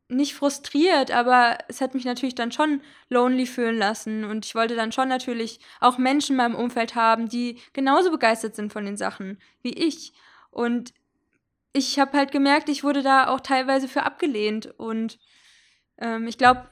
nicht 0.10 0.34
frustriert, 0.34 1.12
aber 1.12 1.60
es 1.68 1.82
hat 1.82 1.94
mich 1.94 2.04
natürlich 2.04 2.34
dann 2.34 2.52
schon 2.52 2.82
lonely 3.10 3.46
fühlen 3.46 3.78
lassen. 3.78 4.24
Und 4.24 4.46
ich 4.46 4.56
wollte 4.56 4.76
dann 4.76 4.92
schon 4.92 5.08
natürlich 5.08 5.60
auch 5.80 5.98
Menschen 5.98 6.34
in 6.34 6.38
meinem 6.38 6.56
Umfeld 6.56 6.96
haben, 6.96 7.30
die 7.30 7.60
genauso 7.74 8.10
begeistert 8.10 8.56
sind 8.56 8.74
von 8.74 8.86
den 8.86 8.98
Sachen 8.98 9.40
wie 9.62 9.74
ich. 9.74 10.14
Und 10.50 10.94
ich 11.74 12.00
habe 12.00 12.18
halt 12.18 12.32
gemerkt, 12.32 12.70
ich 12.70 12.84
wurde 12.84 13.04
da 13.04 13.28
auch 13.28 13.40
teilweise 13.40 13.88
für 13.88 14.04
abgelehnt. 14.04 14.74
Und 14.78 15.20
ähm, 16.00 16.28
ich 16.28 16.40
glaube, 16.40 16.68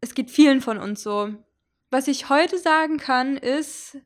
es 0.00 0.14
geht 0.14 0.30
vielen 0.30 0.60
von 0.60 0.78
uns 0.78 1.02
so. 1.02 1.34
Was 1.90 2.08
ich 2.08 2.28
heute 2.28 2.58
sagen 2.58 2.98
kann, 2.98 3.36
ist, 3.36 3.98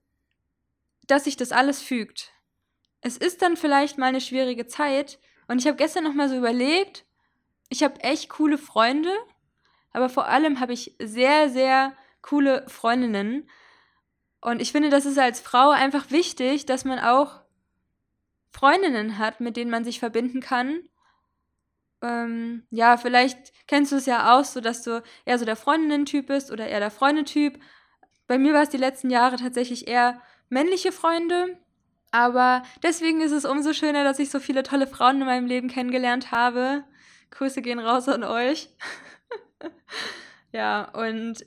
dass 1.07 1.25
sich 1.25 1.37
das 1.37 1.53
alles 1.53 1.83
fügt. 1.83 2.33
Es 3.01 3.17
ist 3.17 3.43
dann 3.43 3.57
vielleicht 3.57 3.99
mal 3.99 4.07
eine 4.07 4.21
schwierige 4.21 4.67
Zeit 4.67 5.19
und 5.49 5.59
ich 5.59 5.67
habe 5.67 5.77
gestern 5.77 6.05
noch 6.05 6.15
mal 6.15 6.29
so 6.29 6.37
überlegt, 6.37 7.05
ich 7.69 7.83
habe 7.83 8.01
echt 8.01 8.31
coole 8.31 8.57
Freunde, 8.57 9.13
aber 9.93 10.09
vor 10.09 10.27
allem 10.27 10.61
habe 10.61 10.73
ich 10.73 10.95
sehr 10.99 11.51
sehr 11.51 11.95
coole 12.23 12.65
Freundinnen 12.69 13.49
und 14.41 14.61
ich 14.61 14.73
finde, 14.73 14.89
das 14.89 15.05
ist 15.05 15.19
als 15.19 15.41
Frau 15.41 15.71
einfach 15.71 16.11
wichtig, 16.11 16.65
dass 16.65 16.85
man 16.85 16.99
auch 16.99 17.43
Freundinnen 18.51 19.19
hat, 19.19 19.41
mit 19.41 19.57
denen 19.57 19.71
man 19.71 19.85
sich 19.85 19.99
verbinden 19.99 20.41
kann 20.41 20.89
ähm, 22.05 22.67
ja, 22.71 22.99
vielleicht 22.99 23.53
kennst 23.67 23.91
du 23.93 23.97
es 23.97 24.05
ja 24.05 24.37
auch 24.37 24.45
so, 24.45 24.61
dass 24.61 24.83
du 24.83 25.03
eher 25.25 25.39
so 25.39 25.47
der 25.47 25.57
Freundinnen-Typ 25.57 26.27
bist 26.27 26.51
oder 26.51 26.69
eher 26.69 26.81
der 26.81 26.91
Freundetyp. 26.91 27.59
Bei 28.27 28.37
mir 28.37 28.53
war 28.53 28.63
es 28.63 28.69
die 28.69 28.77
letzten 28.77 29.09
Jahre 29.09 29.37
tatsächlich 29.37 29.89
eher 29.89 30.21
männliche 30.51 30.93
Freunde. 30.93 31.59
Aber 32.11 32.63
deswegen 32.83 33.23
ist 33.23 33.33
es 33.33 33.47
umso 33.47 33.73
schöner, 33.73 34.05
dass 34.05 34.19
ich 34.19 34.31
so 34.31 34.39
viele 34.39 34.63
tolle 34.63 34.87
Frauen 34.87 35.21
in 35.21 35.27
meinem 35.27 35.47
Leben 35.47 35.69
kennengelernt 35.69 36.31
habe. 36.31 36.85
Grüße 37.31 37.63
gehen 37.63 37.79
raus 37.79 38.07
an 38.09 38.23
euch. 38.23 38.69
ja, 40.53 40.85
und 40.93 41.45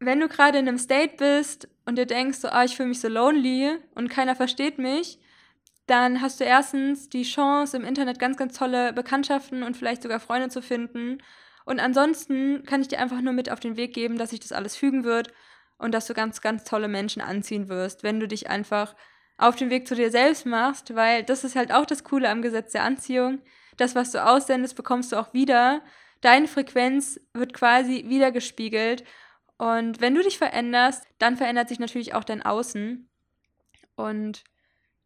wenn 0.00 0.20
du 0.20 0.28
gerade 0.28 0.58
in 0.58 0.68
einem 0.68 0.78
State 0.78 1.16
bist 1.18 1.68
und 1.84 1.98
dir 1.98 2.06
denkst, 2.06 2.38
so, 2.38 2.48
ah, 2.48 2.64
ich 2.64 2.76
fühle 2.76 2.88
mich 2.88 3.00
so 3.00 3.08
lonely 3.08 3.76
und 3.94 4.08
keiner 4.08 4.34
versteht 4.34 4.78
mich, 4.78 5.20
dann 5.88 6.20
hast 6.20 6.38
du 6.38 6.44
erstens 6.44 7.08
die 7.08 7.22
Chance, 7.22 7.76
im 7.76 7.84
Internet 7.84 8.18
ganz, 8.18 8.36
ganz 8.36 8.56
tolle 8.56 8.92
Bekanntschaften 8.92 9.62
und 9.62 9.76
vielleicht 9.76 10.02
sogar 10.02 10.20
Freunde 10.20 10.50
zu 10.50 10.62
finden. 10.62 11.18
Und 11.64 11.80
ansonsten 11.80 12.62
kann 12.64 12.82
ich 12.82 12.88
dir 12.88 13.00
einfach 13.00 13.20
nur 13.20 13.32
mit 13.32 13.50
auf 13.50 13.58
den 13.60 13.76
Weg 13.76 13.94
geben, 13.94 14.18
dass 14.18 14.30
sich 14.30 14.40
das 14.40 14.52
alles 14.52 14.76
fügen 14.76 15.04
wird 15.04 15.32
und 15.78 15.92
dass 15.92 16.06
du 16.06 16.14
ganz, 16.14 16.40
ganz 16.40 16.64
tolle 16.64 16.88
Menschen 16.88 17.22
anziehen 17.22 17.68
wirst, 17.68 18.02
wenn 18.02 18.20
du 18.20 18.28
dich 18.28 18.50
einfach 18.50 18.94
auf 19.38 19.56
den 19.56 19.70
Weg 19.70 19.88
zu 19.88 19.94
dir 19.94 20.10
selbst 20.10 20.44
machst, 20.44 20.94
weil 20.94 21.22
das 21.22 21.44
ist 21.44 21.56
halt 21.56 21.72
auch 21.72 21.86
das 21.86 22.04
Coole 22.04 22.28
am 22.28 22.42
Gesetz 22.42 22.72
der 22.72 22.82
Anziehung. 22.82 23.40
Das, 23.76 23.94
was 23.94 24.10
du 24.10 24.24
aussendest, 24.24 24.76
bekommst 24.76 25.12
du 25.12 25.16
auch 25.16 25.32
wieder. 25.32 25.80
Deine 26.20 26.48
Frequenz 26.48 27.20
wird 27.32 27.54
quasi 27.54 28.04
wiedergespiegelt. 28.08 29.04
Und 29.56 30.00
wenn 30.00 30.14
du 30.14 30.22
dich 30.22 30.36
veränderst, 30.36 31.06
dann 31.18 31.36
verändert 31.36 31.68
sich 31.68 31.78
natürlich 31.78 32.14
auch 32.14 32.24
dein 32.24 32.42
Außen. 32.42 33.08
Und 33.94 34.44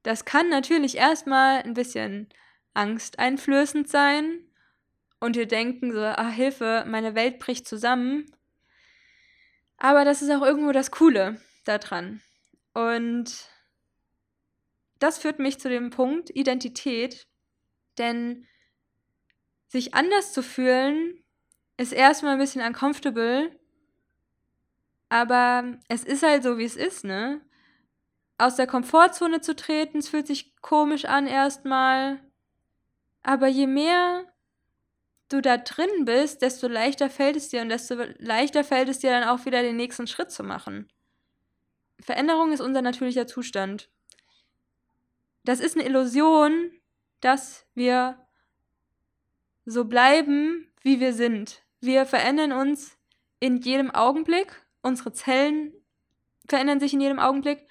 das 0.02 0.24
kann 0.24 0.48
natürlich 0.48 0.96
erstmal 0.96 1.62
ein 1.62 1.74
bisschen 1.74 2.28
angsteinflößend 2.74 3.88
sein 3.88 4.46
und 5.20 5.36
dir 5.36 5.46
denken 5.46 5.92
so, 5.92 6.00
ah 6.00 6.28
Hilfe, 6.28 6.84
meine 6.88 7.14
Welt 7.14 7.38
bricht 7.38 7.68
zusammen. 7.68 8.26
Aber 9.76 10.04
das 10.04 10.22
ist 10.22 10.30
auch 10.30 10.42
irgendwo 10.42 10.72
das 10.72 10.90
Coole 10.90 11.40
daran. 11.64 12.20
Und 12.72 13.48
das 14.98 15.18
führt 15.18 15.38
mich 15.38 15.58
zu 15.58 15.68
dem 15.68 15.90
Punkt 15.90 16.30
Identität, 16.30 17.26
denn 17.98 18.46
sich 19.68 19.94
anders 19.94 20.32
zu 20.32 20.42
fühlen 20.42 21.22
ist 21.76 21.92
erstmal 21.92 22.34
ein 22.34 22.38
bisschen 22.38 22.64
uncomfortable, 22.64 23.58
aber 25.08 25.78
es 25.88 26.04
ist 26.04 26.22
halt 26.22 26.42
so, 26.42 26.58
wie 26.58 26.64
es 26.64 26.76
ist, 26.76 27.04
ne? 27.04 27.40
Aus 28.38 28.56
der 28.56 28.66
Komfortzone 28.66 29.40
zu 29.40 29.54
treten. 29.54 29.98
Es 29.98 30.08
fühlt 30.08 30.26
sich 30.26 30.56
komisch 30.60 31.04
an 31.04 31.26
erstmal. 31.26 32.20
Aber 33.22 33.46
je 33.46 33.66
mehr 33.66 34.24
du 35.28 35.40
da 35.40 35.56
drin 35.56 36.04
bist, 36.04 36.42
desto 36.42 36.68
leichter 36.68 37.08
fällt 37.08 37.36
es 37.36 37.48
dir 37.48 37.62
und 37.62 37.68
desto 37.68 37.94
leichter 38.18 38.64
fällt 38.64 38.88
es 38.88 38.98
dir 38.98 39.10
dann 39.10 39.28
auch 39.28 39.44
wieder 39.46 39.62
den 39.62 39.76
nächsten 39.76 40.06
Schritt 40.06 40.30
zu 40.30 40.42
machen. 40.42 40.88
Veränderung 42.00 42.52
ist 42.52 42.60
unser 42.60 42.82
natürlicher 42.82 43.26
Zustand. 43.26 43.88
Das 45.44 45.60
ist 45.60 45.76
eine 45.76 45.86
Illusion, 45.86 46.72
dass 47.20 47.66
wir 47.74 48.18
so 49.64 49.84
bleiben, 49.84 50.68
wie 50.82 51.00
wir 51.00 51.12
sind. 51.12 51.62
Wir 51.80 52.06
verändern 52.06 52.52
uns 52.52 52.98
in 53.40 53.58
jedem 53.60 53.90
Augenblick. 53.90 54.66
Unsere 54.82 55.12
Zellen 55.12 55.72
verändern 56.48 56.80
sich 56.80 56.92
in 56.92 57.00
jedem 57.00 57.18
Augenblick. 57.18 57.66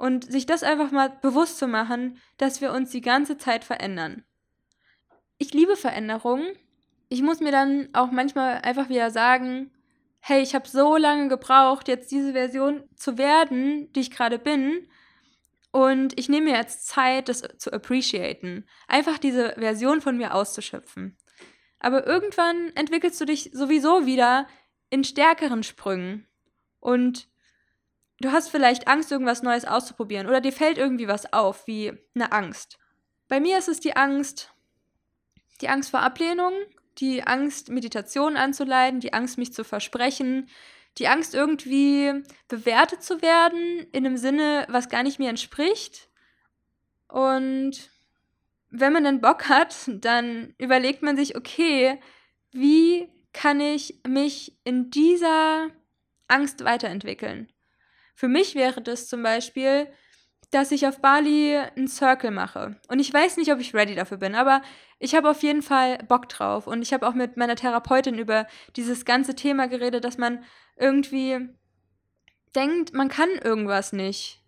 Und 0.00 0.32
sich 0.32 0.46
das 0.46 0.62
einfach 0.62 0.92
mal 0.92 1.10
bewusst 1.20 1.58
zu 1.58 1.68
machen, 1.68 2.16
dass 2.38 2.62
wir 2.62 2.72
uns 2.72 2.90
die 2.90 3.02
ganze 3.02 3.36
Zeit 3.36 3.64
verändern. 3.64 4.24
Ich 5.36 5.52
liebe 5.52 5.76
Veränderungen. 5.76 6.46
Ich 7.10 7.20
muss 7.20 7.40
mir 7.40 7.52
dann 7.52 7.90
auch 7.92 8.10
manchmal 8.10 8.62
einfach 8.62 8.88
wieder 8.88 9.10
sagen, 9.10 9.70
hey, 10.20 10.40
ich 10.40 10.54
habe 10.54 10.66
so 10.66 10.96
lange 10.96 11.28
gebraucht, 11.28 11.86
jetzt 11.86 12.10
diese 12.10 12.32
Version 12.32 12.82
zu 12.96 13.18
werden, 13.18 13.92
die 13.92 14.00
ich 14.00 14.10
gerade 14.10 14.38
bin. 14.38 14.88
Und 15.70 16.18
ich 16.18 16.30
nehme 16.30 16.52
mir 16.52 16.56
jetzt 16.56 16.86
Zeit, 16.86 17.28
das 17.28 17.42
zu 17.58 17.70
appreciaten. 17.70 18.66
Einfach 18.88 19.18
diese 19.18 19.52
Version 19.58 20.00
von 20.00 20.16
mir 20.16 20.32
auszuschöpfen. 20.34 21.18
Aber 21.78 22.06
irgendwann 22.06 22.72
entwickelst 22.74 23.20
du 23.20 23.26
dich 23.26 23.50
sowieso 23.52 24.06
wieder 24.06 24.46
in 24.88 25.04
stärkeren 25.04 25.62
Sprüngen. 25.62 26.26
Und 26.78 27.29
Du 28.20 28.32
hast 28.32 28.50
vielleicht 28.50 28.86
Angst, 28.86 29.10
irgendwas 29.10 29.42
Neues 29.42 29.64
auszuprobieren 29.64 30.28
oder 30.28 30.42
dir 30.42 30.52
fällt 30.52 30.76
irgendwie 30.76 31.08
was 31.08 31.32
auf, 31.32 31.66
wie 31.66 31.92
eine 32.14 32.32
Angst. 32.32 32.78
Bei 33.28 33.40
mir 33.40 33.58
ist 33.58 33.68
es 33.68 33.80
die 33.80 33.96
Angst, 33.96 34.52
die 35.62 35.70
Angst 35.70 35.90
vor 35.90 36.00
Ablehnung, 36.00 36.52
die 36.98 37.22
Angst, 37.22 37.70
Meditation 37.70 38.36
anzuleiten, 38.36 39.00
die 39.00 39.14
Angst, 39.14 39.38
mich 39.38 39.54
zu 39.54 39.64
versprechen, 39.64 40.50
die 40.98 41.08
Angst, 41.08 41.34
irgendwie 41.34 42.22
bewertet 42.48 43.02
zu 43.02 43.22
werden 43.22 43.86
in 43.92 44.04
einem 44.04 44.18
Sinne, 44.18 44.66
was 44.68 44.90
gar 44.90 45.02
nicht 45.02 45.18
mir 45.18 45.30
entspricht. 45.30 46.10
Und 47.08 47.90
wenn 48.68 48.92
man 48.92 49.04
dann 49.04 49.20
Bock 49.22 49.48
hat, 49.48 49.76
dann 49.88 50.54
überlegt 50.58 51.02
man 51.02 51.16
sich, 51.16 51.36
okay, 51.36 51.98
wie 52.52 53.08
kann 53.32 53.60
ich 53.60 54.00
mich 54.06 54.58
in 54.64 54.90
dieser 54.90 55.68
Angst 56.28 56.64
weiterentwickeln? 56.64 57.50
Für 58.20 58.28
mich 58.28 58.54
wäre 58.54 58.82
das 58.82 59.08
zum 59.08 59.22
Beispiel, 59.22 59.86
dass 60.50 60.72
ich 60.72 60.86
auf 60.86 61.00
Bali 61.00 61.56
einen 61.56 61.88
Circle 61.88 62.30
mache. 62.30 62.76
Und 62.88 62.98
ich 62.98 63.10
weiß 63.10 63.38
nicht, 63.38 63.50
ob 63.50 63.60
ich 63.60 63.72
ready 63.72 63.94
dafür 63.94 64.18
bin, 64.18 64.34
aber 64.34 64.60
ich 64.98 65.14
habe 65.14 65.30
auf 65.30 65.42
jeden 65.42 65.62
Fall 65.62 65.96
Bock 66.06 66.28
drauf. 66.28 66.66
Und 66.66 66.82
ich 66.82 66.92
habe 66.92 67.08
auch 67.08 67.14
mit 67.14 67.38
meiner 67.38 67.56
Therapeutin 67.56 68.18
über 68.18 68.46
dieses 68.76 69.06
ganze 69.06 69.34
Thema 69.34 69.68
geredet, 69.68 70.04
dass 70.04 70.18
man 70.18 70.44
irgendwie 70.76 71.48
denkt, 72.54 72.92
man 72.92 73.08
kann 73.08 73.30
irgendwas 73.42 73.94
nicht. 73.94 74.42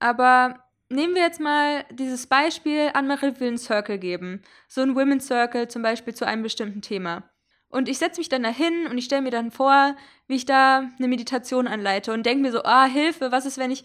Aber 0.00 0.58
nehmen 0.88 1.14
wir 1.14 1.22
jetzt 1.22 1.38
mal 1.38 1.84
dieses 1.92 2.26
Beispiel, 2.26 2.90
Anne-Marie 2.94 3.38
will 3.38 3.46
einen 3.46 3.58
Circle 3.58 3.98
geben. 3.98 4.42
So 4.66 4.80
ein 4.80 4.96
Women's 4.96 5.28
Circle 5.28 5.68
zum 5.68 5.82
Beispiel 5.82 6.14
zu 6.16 6.26
einem 6.26 6.42
bestimmten 6.42 6.82
Thema. 6.82 7.30
Und 7.70 7.88
ich 7.88 7.98
setze 7.98 8.20
mich 8.20 8.28
dann 8.28 8.42
dahin 8.42 8.86
und 8.88 8.98
ich 8.98 9.04
stelle 9.04 9.22
mir 9.22 9.30
dann 9.30 9.50
vor, 9.50 9.96
wie 10.26 10.34
ich 10.34 10.44
da 10.44 10.90
eine 10.98 11.08
Meditation 11.08 11.68
anleite 11.68 12.12
und 12.12 12.26
denke 12.26 12.42
mir 12.42 12.52
so, 12.52 12.62
ah, 12.64 12.84
Hilfe, 12.84 13.32
was 13.32 13.46
ist, 13.46 13.58
wenn 13.58 13.70
ich 13.70 13.84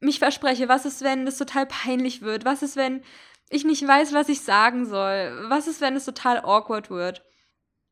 mich 0.00 0.18
verspreche? 0.18 0.68
Was 0.68 0.86
ist, 0.86 1.02
wenn 1.02 1.26
das 1.26 1.36
total 1.36 1.66
peinlich 1.66 2.22
wird? 2.22 2.46
Was 2.46 2.62
ist, 2.62 2.76
wenn 2.76 3.02
ich 3.50 3.64
nicht 3.64 3.86
weiß, 3.86 4.14
was 4.14 4.30
ich 4.30 4.40
sagen 4.40 4.86
soll? 4.86 5.46
Was 5.48 5.66
ist, 5.66 5.82
wenn 5.82 5.96
es 5.96 6.06
total 6.06 6.38
awkward 6.38 6.88
wird? 6.88 7.22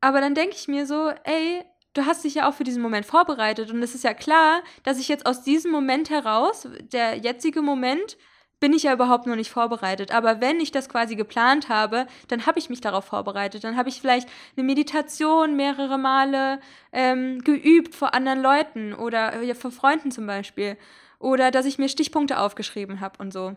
Aber 0.01 0.21
dann 0.21 0.35
denke 0.35 0.57
ich 0.57 0.67
mir 0.67 0.87
so, 0.87 1.13
ey, 1.25 1.63
du 1.93 2.07
hast 2.07 2.25
dich 2.25 2.35
ja 2.35 2.49
auch 2.49 2.55
für 2.55 2.65
diesen 2.65 2.83
Moment 2.83 3.05
vorbereitet 3.05 3.71
und 3.71 3.83
es 3.83 3.95
ist 3.95 4.05
ja 4.05 4.15
klar, 4.15 4.63
dass 4.85 4.99
ich 4.99 5.09
jetzt 5.09 5.27
aus 5.27 5.43
diesem 5.43 5.71
Moment 5.71 6.09
heraus, 6.09 6.69
der 6.81 7.17
jetzige 7.17 7.61
Moment, 7.61 8.17
bin 8.61 8.73
ich 8.73 8.85
ja 8.85 8.93
überhaupt 8.93 9.27
noch 9.27 9.37
nicht 9.37 9.51
vorbereitet. 9.51 10.13
Aber 10.13 10.41
wenn 10.41 10.61
ich 10.61 10.71
das 10.73 10.89
quasi 10.89 11.17
geplant 11.17 11.69
habe, 11.69 12.07
dann 12.29 12.47
habe 12.47 12.59
ich 12.59 12.71
mich 12.71 12.81
darauf 12.81 13.05
vorbereitet. 13.05 13.65
Dann 13.65 13.77
habe 13.77 13.89
ich 13.89 14.01
vielleicht 14.01 14.29
eine 14.57 14.67
Meditation 14.67 15.57
mehrere 15.57 15.99
Male 15.99 16.61
ähm, 16.93 17.43
geübt 17.43 17.95
vor 17.95 18.15
anderen 18.15 18.43
Leuten 18.43 18.95
oder 18.95 19.43
ja, 19.43 19.55
vor 19.55 19.71
Freunden 19.71 20.11
zum 20.11 20.27
Beispiel. 20.27 20.77
Oder 21.19 21.51
dass 21.51 21.67
ich 21.67 21.79
mir 21.79 21.89
Stichpunkte 21.89 22.39
aufgeschrieben 22.39 23.01
habe 23.01 23.19
und 23.21 23.33
so. 23.33 23.57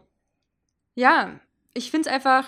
Ja, 0.95 1.39
ich 1.73 1.89
finde 1.89 2.09
es 2.09 2.13
einfach 2.13 2.47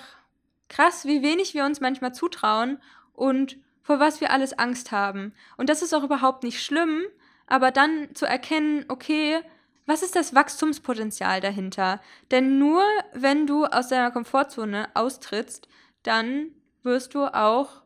krass, 0.70 1.06
wie 1.06 1.22
wenig 1.22 1.54
wir 1.54 1.66
uns 1.66 1.82
manchmal 1.82 2.14
zutrauen 2.14 2.80
und 3.14 3.58
vor 3.82 4.00
was 4.00 4.22
wir 4.22 4.32
alles 4.32 4.58
Angst 4.58 4.92
haben. 4.92 5.34
Und 5.58 5.70
das 5.70 5.82
ist 5.82 5.94
auch 5.94 6.04
überhaupt 6.04 6.44
nicht 6.44 6.64
schlimm, 6.64 7.04
aber 7.48 7.72
dann 7.72 8.14
zu 8.16 8.26
erkennen, 8.26 8.86
okay, 8.88 9.42
was 9.86 10.02
ist 10.02 10.16
das 10.16 10.34
Wachstumspotenzial 10.34 11.42
dahinter? 11.42 12.02
Denn 12.32 12.58
nur 12.58 12.84
wenn 13.14 13.48
du 13.48 13.66
aus 13.66 13.90
deiner 13.90 14.12
Komfortzone 14.12 14.90
austrittst, 14.94 15.68
dann 16.04 16.52
wirst 16.84 17.16
du 17.16 17.26
auch, 17.26 17.84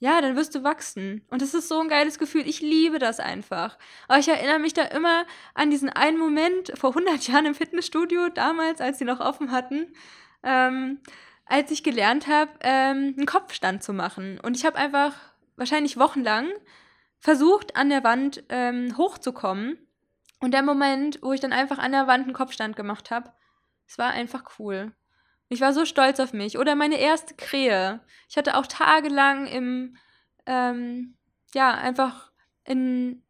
ja, 0.00 0.20
dann 0.20 0.36
wirst 0.36 0.54
du 0.54 0.62
wachsen. 0.62 1.24
Und 1.28 1.42
das 1.42 1.54
ist 1.54 1.68
so 1.68 1.80
ein 1.80 1.88
geiles 1.88 2.18
Gefühl. 2.18 2.46
Ich 2.46 2.60
liebe 2.60 2.98
das 2.98 3.20
einfach. 3.20 3.78
Aber 4.06 4.18
ich 4.18 4.28
erinnere 4.28 4.58
mich 4.58 4.74
da 4.74 4.82
immer 4.82 5.26
an 5.54 5.70
diesen 5.70 5.88
einen 5.88 6.18
Moment 6.18 6.72
vor 6.76 6.90
100 6.90 7.26
Jahren 7.28 7.46
im 7.46 7.54
Fitnessstudio, 7.54 8.28
damals, 8.28 8.80
als 8.80 8.98
sie 8.98 9.04
noch 9.04 9.20
offen 9.20 9.50
hatten, 9.52 9.92
ähm, 10.42 11.00
als 11.46 11.70
ich 11.70 11.82
gelernt 11.82 12.26
habe, 12.26 12.50
ähm, 12.60 13.14
einen 13.16 13.26
Kopfstand 13.26 13.82
zu 13.82 13.92
machen. 13.92 14.38
Und 14.40 14.56
ich 14.56 14.66
habe 14.66 14.76
einfach 14.76 15.14
wahrscheinlich 15.56 15.96
wochenlang 15.96 16.48
versucht, 17.18 17.76
an 17.76 17.90
der 17.90 18.04
Wand 18.04 18.44
ähm, 18.48 18.96
hochzukommen 18.96 19.78
und 20.40 20.52
der 20.52 20.62
Moment, 20.62 21.18
wo 21.22 21.32
ich 21.32 21.40
dann 21.40 21.52
einfach 21.52 21.78
an 21.78 21.92
der 21.92 22.06
Wand 22.06 22.24
einen 22.24 22.34
Kopfstand 22.34 22.76
gemacht 22.76 23.10
habe, 23.10 23.32
es 23.86 23.98
war 23.98 24.10
einfach 24.10 24.44
cool. 24.58 24.94
Ich 25.48 25.60
war 25.60 25.72
so 25.72 25.84
stolz 25.84 26.20
auf 26.20 26.32
mich. 26.32 26.58
Oder 26.58 26.74
meine 26.74 26.98
erste 26.98 27.34
Krähe. 27.34 28.00
Ich 28.28 28.36
hatte 28.36 28.56
auch 28.56 28.66
tagelang 28.66 29.46
im, 29.46 29.96
ähm, 30.46 31.16
ja, 31.54 31.72
einfach 31.74 32.30
in, 32.64 33.24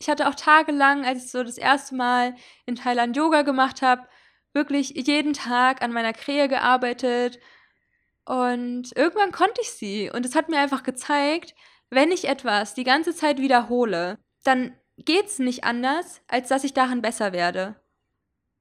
ich 0.00 0.08
hatte 0.08 0.28
auch 0.28 0.34
tagelang, 0.34 1.04
als 1.04 1.24
ich 1.26 1.30
so 1.30 1.42
das 1.44 1.58
erste 1.58 1.94
Mal 1.94 2.34
in 2.66 2.76
Thailand 2.76 3.16
Yoga 3.16 3.42
gemacht 3.42 3.82
habe, 3.82 4.08
wirklich 4.54 4.90
jeden 4.96 5.34
Tag 5.34 5.82
an 5.82 5.92
meiner 5.92 6.12
Krähe 6.14 6.48
gearbeitet, 6.48 7.38
Und 8.26 8.90
irgendwann 8.96 9.32
konnte 9.32 9.60
ich 9.62 9.70
sie. 9.70 10.10
Und 10.10 10.26
es 10.26 10.34
hat 10.34 10.48
mir 10.48 10.58
einfach 10.58 10.82
gezeigt, 10.82 11.54
wenn 11.90 12.10
ich 12.10 12.26
etwas 12.28 12.74
die 12.74 12.84
ganze 12.84 13.14
Zeit 13.14 13.38
wiederhole, 13.38 14.18
dann 14.44 14.76
geht 14.98 15.26
es 15.26 15.38
nicht 15.38 15.64
anders, 15.64 16.20
als 16.28 16.48
dass 16.48 16.64
ich 16.64 16.74
darin 16.74 17.02
besser 17.02 17.32
werde. 17.32 17.76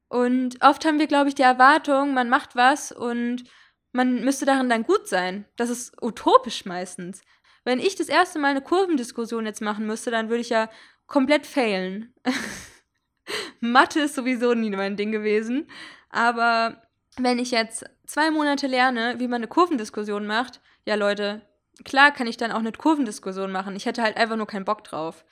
Und 0.07 0.61
oft 0.61 0.85
haben 0.85 0.99
wir, 0.99 1.07
glaube 1.07 1.29
ich, 1.29 1.35
die 1.35 1.41
Erwartung, 1.41 2.13
man 2.13 2.29
macht 2.29 2.55
was 2.55 2.91
und 2.91 3.43
man 3.91 4.23
müsste 4.23 4.45
darin 4.45 4.69
dann 4.69 4.83
gut 4.83 5.07
sein. 5.07 5.45
Das 5.55 5.69
ist 5.69 6.01
utopisch 6.01 6.65
meistens. 6.65 7.21
Wenn 7.63 7.79
ich 7.79 7.95
das 7.95 8.09
erste 8.09 8.37
Mal 8.37 8.49
eine 8.49 8.61
Kurvendiskussion 8.61 9.45
jetzt 9.45 9.61
machen 9.61 9.87
müsste, 9.87 10.11
dann 10.11 10.29
würde 10.29 10.41
ich 10.41 10.49
ja 10.49 10.69
komplett 11.07 11.47
failen. 11.47 12.13
Mathe 13.59 14.01
ist 14.01 14.15
sowieso 14.15 14.53
nie 14.53 14.69
mein 14.69 14.97
Ding 14.97 15.11
gewesen. 15.11 15.67
Aber 16.09 16.83
wenn 17.17 17.39
ich 17.39 17.51
jetzt 17.51 17.85
zwei 18.05 18.29
Monate 18.29 18.67
lerne, 18.67 19.15
wie 19.19 19.27
man 19.27 19.37
eine 19.37 19.47
Kurvendiskussion 19.47 20.27
macht, 20.27 20.61
ja 20.85 20.95
Leute, 20.95 21.41
klar 21.83 22.11
kann 22.11 22.27
ich 22.27 22.37
dann 22.37 22.51
auch 22.51 22.59
eine 22.59 22.71
Kurvendiskussion 22.71 23.51
machen. 23.51 23.75
Ich 23.75 23.85
hätte 23.85 24.03
halt 24.03 24.17
einfach 24.17 24.35
nur 24.35 24.47
keinen 24.47 24.65
Bock 24.65 24.83
drauf. 24.83 25.25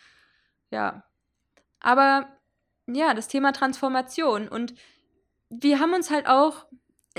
Ja. 0.73 1.03
Aber 1.79 2.27
ja, 2.87 3.13
das 3.13 3.27
Thema 3.27 3.53
Transformation. 3.53 4.47
Und 4.47 4.73
wir 5.49 5.79
haben 5.79 5.93
uns 5.93 6.09
halt 6.09 6.27
auch 6.27 6.65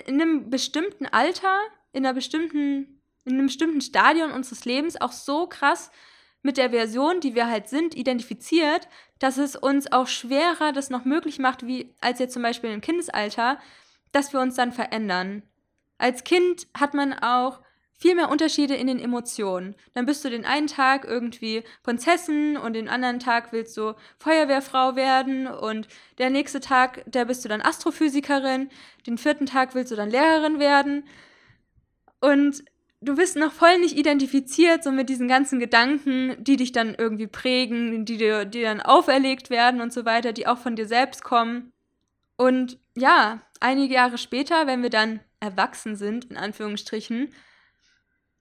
in 0.07 0.21
einem 0.21 0.51
bestimmten 0.51 1.07
Alter, 1.07 1.61
in 1.93 2.05
einer 2.05 2.15
bestimmten, 2.15 3.01
in 3.25 3.35
einem 3.35 3.47
bestimmten 3.47 3.81
Stadion 3.81 4.33
unseres 4.33 4.65
Lebens 4.65 5.01
auch 5.01 5.13
so 5.13 5.47
krass 5.47 5.93
mit 6.43 6.57
der 6.57 6.71
Version, 6.71 7.21
die 7.21 7.37
wir 7.37 7.47
halt 7.47 7.69
sind, 7.69 7.95
identifiziert, 7.95 8.89
dass 9.21 9.39
es 9.39 9.55
uns 9.55 9.91
auch 9.93 10.09
schwerer 10.09 10.73
das 10.73 10.91
noch 10.91 11.05
möglich 11.05 11.39
macht, 11.39 11.65
wie 11.65 11.95
als 12.01 12.19
jetzt 12.19 12.35
zum 12.35 12.43
Beispiel 12.43 12.71
im 12.71 12.81
Kindesalter, 12.81 13.61
dass 14.11 14.33
wir 14.33 14.41
uns 14.41 14.57
dann 14.57 14.73
verändern. 14.73 15.45
Als 15.97 16.25
Kind 16.25 16.67
hat 16.77 16.93
man 16.93 17.15
auch 17.15 17.61
viel 17.97 18.15
mehr 18.15 18.31
Unterschiede 18.31 18.75
in 18.75 18.87
den 18.87 18.99
Emotionen. 18.99 19.75
Dann 19.95 20.07
bist 20.07 20.25
du 20.25 20.31
den 20.31 20.45
einen 20.45 20.67
Tag 20.67 21.05
irgendwie 21.05 21.63
Prinzessin 21.83 22.57
und 22.57 22.75
den 22.75 22.89
anderen 22.89 23.21
Tag 23.21 23.53
willst 23.53 23.77
du 23.77 23.95
Feuerwehrfrau 24.19 24.97
werden 24.97 25.47
und 25.47 25.89
der 26.19 26.31
nächste 26.31 26.61
Tag, 26.61 27.05
da 27.07 27.25
bist 27.25 27.45
du 27.45 27.49
dann 27.49 27.63
Astrophysikerin, 27.63 28.69
den 29.07 29.19
vierten 29.19 29.47
Tag 29.47 29.75
willst 29.75 29.93
du 29.93 29.97
dann 29.97 30.11
Lehrerin 30.11 30.59
werden 30.59 31.05
und 32.21 32.65
du 33.01 33.15
bist 33.15 33.37
noch 33.37 33.53
voll 33.53 33.79
nicht 33.79 33.97
identifiziert 33.97 34.83
so 34.83 34.91
mit 34.91 35.09
diesen 35.09 35.29
ganzen 35.29 35.61
Gedanken, 35.61 36.37
die 36.43 36.57
dich 36.57 36.73
dann 36.73 36.95
irgendwie 36.95 37.27
prägen, 37.27 38.05
die 38.05 38.17
dir, 38.17 38.45
die 38.45 38.63
dann 38.63 38.81
auferlegt 38.81 39.51
werden 39.51 39.81
und 39.81 39.93
so 39.93 40.05
weiter, 40.05 40.33
die 40.33 40.47
auch 40.47 40.59
von 40.59 40.77
dir 40.77 40.87
selbst 40.87 41.23
kommen. 41.23 41.73
Und 42.37 42.79
ja, 42.97 43.43
einige 43.61 43.95
Jahre 43.95 44.19
später, 44.19 44.67
wenn 44.67 44.83
wir 44.83 44.91
dann 44.91 45.21
erwachsen 45.41 45.97
sind, 45.97 46.27
in 46.27 46.37
Anführungsstrichen, 46.37 47.33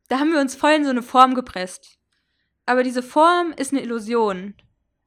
da 0.10 0.20
haben 0.20 0.32
wir 0.32 0.40
uns 0.40 0.56
voll 0.56 0.72
in 0.72 0.84
so 0.84 0.90
eine 0.90 1.02
Form 1.02 1.36
gepresst. 1.36 1.98
Aber 2.66 2.84
diese 2.84 3.04
Form 3.04 3.54
ist 3.58 3.72
eine 3.72 3.82
Illusion. 3.82 4.56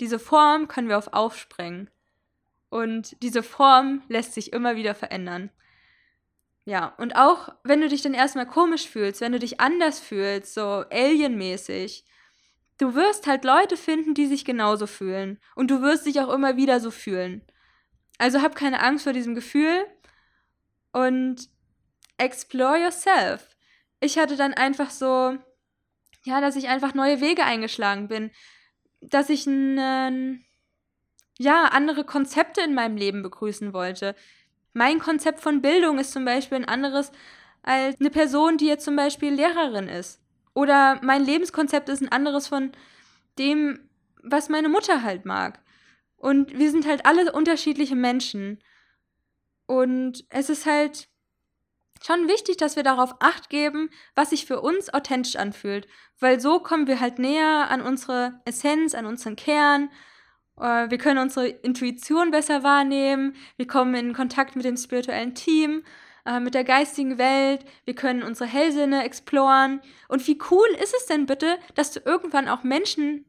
Diese 0.00 0.18
Form 0.18 0.68
können 0.68 0.88
wir 0.88 0.98
auf 0.98 1.12
aufsprengen. 1.12 1.90
Und 2.68 3.16
diese 3.22 3.42
Form 3.42 4.02
lässt 4.08 4.34
sich 4.34 4.52
immer 4.52 4.76
wieder 4.76 4.94
verändern. 4.94 5.50
Ja, 6.64 6.94
und 6.98 7.14
auch 7.14 7.54
wenn 7.62 7.80
du 7.80 7.88
dich 7.88 8.02
dann 8.02 8.14
erstmal 8.14 8.46
komisch 8.46 8.88
fühlst, 8.88 9.20
wenn 9.20 9.32
du 9.32 9.38
dich 9.38 9.60
anders 9.60 10.00
fühlst, 10.00 10.52
so 10.52 10.84
alienmäßig, 10.90 12.04
du 12.78 12.94
wirst 12.94 13.26
halt 13.26 13.44
Leute 13.44 13.76
finden, 13.76 14.14
die 14.14 14.26
sich 14.26 14.44
genauso 14.44 14.86
fühlen. 14.86 15.38
Und 15.54 15.70
du 15.70 15.80
wirst 15.80 16.06
dich 16.06 16.20
auch 16.20 16.32
immer 16.32 16.56
wieder 16.56 16.80
so 16.80 16.90
fühlen. 16.90 17.42
Also 18.18 18.42
hab 18.42 18.56
keine 18.56 18.82
Angst 18.82 19.04
vor 19.04 19.12
diesem 19.12 19.34
Gefühl 19.34 19.86
und 20.92 21.48
explore 22.18 22.78
yourself 22.78 23.55
ich 24.00 24.18
hatte 24.18 24.36
dann 24.36 24.54
einfach 24.54 24.90
so, 24.90 25.36
ja, 26.24 26.40
dass 26.40 26.56
ich 26.56 26.68
einfach 26.68 26.94
neue 26.94 27.20
Wege 27.20 27.44
eingeschlagen 27.44 28.08
bin, 28.08 28.30
dass 29.00 29.30
ich 29.30 29.46
einen, 29.46 30.44
ja, 31.38 31.66
andere 31.66 32.04
Konzepte 32.04 32.62
in 32.62 32.74
meinem 32.74 32.96
Leben 32.96 33.22
begrüßen 33.22 33.72
wollte. 33.72 34.14
Mein 34.72 34.98
Konzept 34.98 35.40
von 35.40 35.62
Bildung 35.62 35.98
ist 35.98 36.12
zum 36.12 36.24
Beispiel 36.24 36.58
ein 36.58 36.68
anderes 36.68 37.12
als 37.62 37.98
eine 38.00 38.10
Person, 38.10 38.58
die 38.58 38.66
jetzt 38.66 38.84
zum 38.84 38.96
Beispiel 38.96 39.32
Lehrerin 39.32 39.88
ist. 39.88 40.20
Oder 40.54 41.00
mein 41.02 41.24
Lebenskonzept 41.24 41.88
ist 41.88 42.00
ein 42.00 42.12
anderes 42.12 42.48
von 42.48 42.72
dem, 43.38 43.90
was 44.22 44.48
meine 44.48 44.68
Mutter 44.68 45.02
halt 45.02 45.24
mag. 45.24 45.60
Und 46.16 46.58
wir 46.58 46.70
sind 46.70 46.86
halt 46.86 47.04
alle 47.04 47.32
unterschiedliche 47.32 47.96
Menschen. 47.96 48.62
Und 49.66 50.24
es 50.30 50.48
ist 50.48 50.64
halt 50.64 51.08
schon 52.04 52.28
wichtig, 52.28 52.56
dass 52.56 52.76
wir 52.76 52.82
darauf 52.82 53.14
acht 53.20 53.50
geben, 53.50 53.90
was 54.14 54.30
sich 54.30 54.46
für 54.46 54.60
uns 54.60 54.92
authentisch 54.92 55.36
anfühlt. 55.36 55.86
Weil 56.18 56.40
so 56.40 56.60
kommen 56.60 56.86
wir 56.86 57.00
halt 57.00 57.18
näher 57.18 57.68
an 57.70 57.82
unsere 57.82 58.40
Essenz, 58.44 58.94
an 58.94 59.06
unseren 59.06 59.36
Kern. 59.36 59.90
Äh, 60.58 60.90
wir 60.90 60.98
können 60.98 61.18
unsere 61.18 61.48
Intuition 61.48 62.30
besser 62.30 62.62
wahrnehmen. 62.62 63.34
Wir 63.56 63.66
kommen 63.66 63.94
in 63.94 64.14
Kontakt 64.14 64.56
mit 64.56 64.64
dem 64.64 64.76
spirituellen 64.76 65.34
Team, 65.34 65.84
äh, 66.24 66.40
mit 66.40 66.54
der 66.54 66.64
geistigen 66.64 67.18
Welt. 67.18 67.64
Wir 67.84 67.94
können 67.94 68.22
unsere 68.22 68.48
Hellsinne 68.48 69.04
exploren. 69.04 69.80
Und 70.08 70.26
wie 70.26 70.38
cool 70.50 70.68
ist 70.82 70.94
es 70.94 71.06
denn 71.06 71.26
bitte, 71.26 71.58
dass 71.74 71.92
du 71.92 72.00
irgendwann 72.00 72.48
auch 72.48 72.62
Menschen 72.62 73.24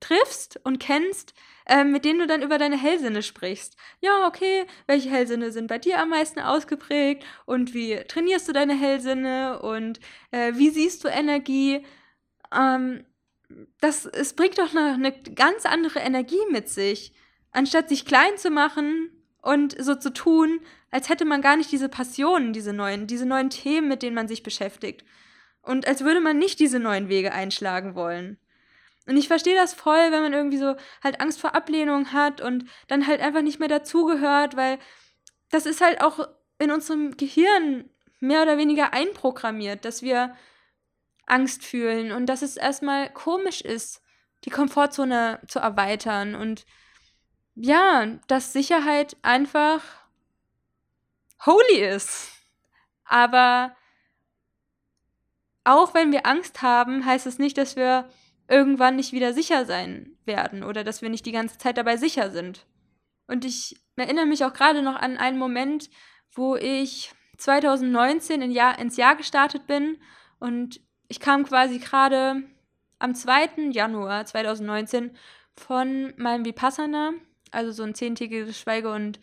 triffst 0.00 0.60
und 0.64 0.78
kennst, 0.78 1.34
ähm, 1.66 1.92
mit 1.92 2.04
denen 2.04 2.18
du 2.18 2.26
dann 2.26 2.42
über 2.42 2.58
deine 2.58 2.76
Hellsinne 2.76 3.22
sprichst. 3.22 3.76
Ja, 4.00 4.26
okay, 4.26 4.66
welche 4.86 5.10
Hellsinne 5.10 5.52
sind 5.52 5.68
bei 5.68 5.78
dir 5.78 6.00
am 6.00 6.10
meisten 6.10 6.40
ausgeprägt 6.40 7.24
und 7.46 7.74
wie 7.74 7.96
trainierst 8.08 8.48
du 8.48 8.52
deine 8.52 8.78
Hellsinne 8.78 9.60
und 9.60 10.00
äh, 10.30 10.52
wie 10.56 10.70
siehst 10.70 11.04
du 11.04 11.08
Energie? 11.08 11.84
Ähm, 12.54 13.04
das, 13.80 14.06
es 14.06 14.34
bringt 14.34 14.58
doch 14.58 14.74
eine, 14.74 14.94
eine 14.94 15.12
ganz 15.34 15.66
andere 15.66 16.00
Energie 16.00 16.44
mit 16.50 16.68
sich, 16.68 17.12
anstatt 17.52 17.88
sich 17.88 18.04
klein 18.04 18.36
zu 18.36 18.50
machen 18.50 19.10
und 19.42 19.76
so 19.82 19.94
zu 19.94 20.12
tun, 20.12 20.60
als 20.90 21.08
hätte 21.08 21.24
man 21.24 21.42
gar 21.42 21.56
nicht 21.56 21.70
diese 21.72 21.88
Passionen, 21.88 22.52
diese 22.52 22.72
neuen, 22.72 23.06
diese 23.06 23.26
neuen 23.26 23.50
Themen, 23.50 23.88
mit 23.88 24.02
denen 24.02 24.14
man 24.14 24.28
sich 24.28 24.42
beschäftigt. 24.42 25.04
Und 25.62 25.86
als 25.86 26.04
würde 26.04 26.20
man 26.20 26.38
nicht 26.38 26.60
diese 26.60 26.78
neuen 26.78 27.08
Wege 27.08 27.32
einschlagen 27.32 27.94
wollen. 27.94 28.38
Und 29.06 29.16
ich 29.16 29.28
verstehe 29.28 29.54
das 29.54 29.74
voll, 29.74 30.12
wenn 30.12 30.22
man 30.22 30.32
irgendwie 30.32 30.58
so 30.58 30.76
halt 31.02 31.20
Angst 31.20 31.40
vor 31.40 31.54
Ablehnung 31.54 32.12
hat 32.12 32.40
und 32.40 32.68
dann 32.88 33.06
halt 33.06 33.20
einfach 33.20 33.42
nicht 33.42 33.58
mehr 33.58 33.68
dazugehört, 33.68 34.56
weil 34.56 34.78
das 35.50 35.66
ist 35.66 35.80
halt 35.80 36.00
auch 36.00 36.26
in 36.58 36.70
unserem 36.70 37.16
Gehirn 37.16 37.90
mehr 38.20 38.42
oder 38.42 38.56
weniger 38.56 38.94
einprogrammiert, 38.94 39.84
dass 39.84 40.02
wir 40.02 40.34
Angst 41.26 41.64
fühlen 41.64 42.12
und 42.12 42.26
dass 42.26 42.42
es 42.42 42.56
erstmal 42.56 43.12
komisch 43.12 43.60
ist, 43.60 44.02
die 44.44 44.50
Komfortzone 44.50 45.40
zu 45.48 45.58
erweitern 45.58 46.34
und 46.34 46.64
ja, 47.54 48.06
dass 48.26 48.52
Sicherheit 48.52 49.16
einfach 49.22 49.82
holy 51.44 51.84
ist. 51.84 52.30
Aber 53.04 53.76
auch 55.62 55.94
wenn 55.94 56.12
wir 56.12 56.26
Angst 56.26 56.62
haben, 56.62 57.04
heißt 57.04 57.26
es 57.26 57.38
nicht, 57.38 57.56
dass 57.56 57.76
wir 57.76 58.08
irgendwann 58.48 58.96
nicht 58.96 59.12
wieder 59.12 59.32
sicher 59.32 59.64
sein 59.64 60.16
werden 60.24 60.62
oder 60.62 60.84
dass 60.84 61.02
wir 61.02 61.08
nicht 61.08 61.26
die 61.26 61.32
ganze 61.32 61.58
Zeit 61.58 61.78
dabei 61.78 61.96
sicher 61.96 62.30
sind. 62.30 62.66
Und 63.26 63.44
ich 63.44 63.80
erinnere 63.96 64.26
mich 64.26 64.44
auch 64.44 64.52
gerade 64.52 64.82
noch 64.82 64.96
an 64.96 65.16
einen 65.16 65.38
Moment, 65.38 65.88
wo 66.32 66.56
ich 66.56 67.12
2019 67.38 68.42
in 68.42 68.50
Jahr, 68.50 68.78
ins 68.78 68.96
Jahr 68.96 69.16
gestartet 69.16 69.66
bin 69.66 69.98
und 70.38 70.80
ich 71.08 71.20
kam 71.20 71.44
quasi 71.44 71.78
gerade 71.78 72.42
am 72.98 73.14
2. 73.14 73.70
Januar 73.70 74.24
2019 74.26 75.16
von 75.56 76.12
meinem 76.16 76.44
Vipassana, 76.44 77.12
also 77.50 77.70
so 77.70 77.82
ein 77.82 77.94
zehntägiges 77.94 78.58
Schweige- 78.58 78.92
und 78.92 79.20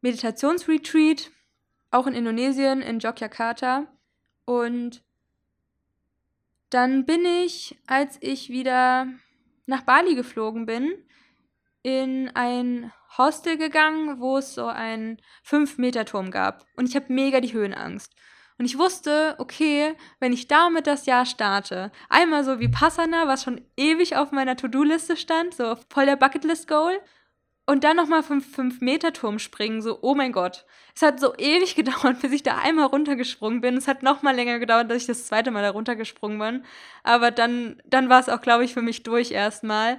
Meditationsretreat, 0.00 1.30
auch 1.90 2.06
in 2.06 2.14
Indonesien, 2.14 2.82
in 2.82 2.98
Yogyakarta. 2.98 3.86
Und 4.44 5.02
dann 6.70 7.04
bin 7.04 7.24
ich, 7.24 7.78
als 7.86 8.18
ich 8.20 8.50
wieder 8.50 9.06
nach 9.66 9.82
Bali 9.82 10.14
geflogen 10.14 10.66
bin, 10.66 10.92
in 11.82 12.30
ein 12.34 12.92
Hostel 13.16 13.56
gegangen, 13.56 14.20
wo 14.20 14.38
es 14.38 14.54
so 14.54 14.66
einen 14.66 15.18
5-Meter-Turm 15.46 16.30
gab. 16.30 16.66
Und 16.76 16.88
ich 16.88 16.96
habe 16.96 17.12
mega 17.12 17.40
die 17.40 17.52
Höhenangst. 17.52 18.14
Und 18.58 18.64
ich 18.64 18.76
wusste, 18.76 19.36
okay, 19.38 19.94
wenn 20.18 20.32
ich 20.32 20.48
damit 20.48 20.86
das 20.86 21.06
Jahr 21.06 21.24
starte, 21.24 21.92
einmal 22.08 22.44
so 22.44 22.58
wie 22.58 22.68
Passana, 22.68 23.28
was 23.28 23.44
schon 23.44 23.64
ewig 23.76 24.16
auf 24.16 24.32
meiner 24.32 24.56
To-Do-Liste 24.56 25.16
stand, 25.16 25.54
so 25.54 25.76
voll 25.88 26.06
der 26.06 26.16
Bucketlist-Goal, 26.16 27.00
und 27.68 27.84
dann 27.84 27.98
nochmal 27.98 28.22
vom 28.22 28.38
5-Meter-Turm 28.38 29.38
springen, 29.38 29.82
so, 29.82 29.98
oh 30.00 30.14
mein 30.14 30.32
Gott. 30.32 30.64
Es 30.96 31.02
hat 31.02 31.20
so 31.20 31.36
ewig 31.36 31.74
gedauert, 31.76 32.22
bis 32.22 32.32
ich 32.32 32.42
da 32.42 32.56
einmal 32.56 32.86
runtergesprungen 32.86 33.60
bin. 33.60 33.76
Es 33.76 33.86
hat 33.86 34.02
nochmal 34.02 34.34
länger 34.34 34.58
gedauert, 34.58 34.90
dass 34.90 35.02
ich 35.02 35.06
das 35.06 35.26
zweite 35.26 35.50
Mal 35.50 35.62
da 35.62 35.68
runtergesprungen 35.68 36.38
bin. 36.38 36.64
Aber 37.02 37.30
dann, 37.30 37.82
dann 37.84 38.08
war 38.08 38.20
es 38.20 38.30
auch, 38.30 38.40
glaube 38.40 38.64
ich, 38.64 38.72
für 38.72 38.80
mich 38.80 39.02
durch 39.02 39.32
erstmal. 39.32 39.98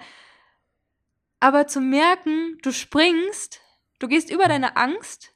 Aber 1.39 1.67
zu 1.67 1.79
merken, 1.79 2.57
du 2.63 2.71
springst, 2.71 3.61
du 3.99 4.07
gehst 4.07 4.31
über 4.31 4.45
deine 4.45 4.75
Angst 4.75 5.35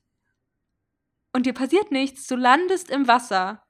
und 1.33 1.45
dir 1.45 1.53
passiert 1.53 1.91
nichts, 1.91 2.25
du 2.25 2.35
landest 2.35 2.89
im 2.89 3.07
Wasser. 3.07 3.63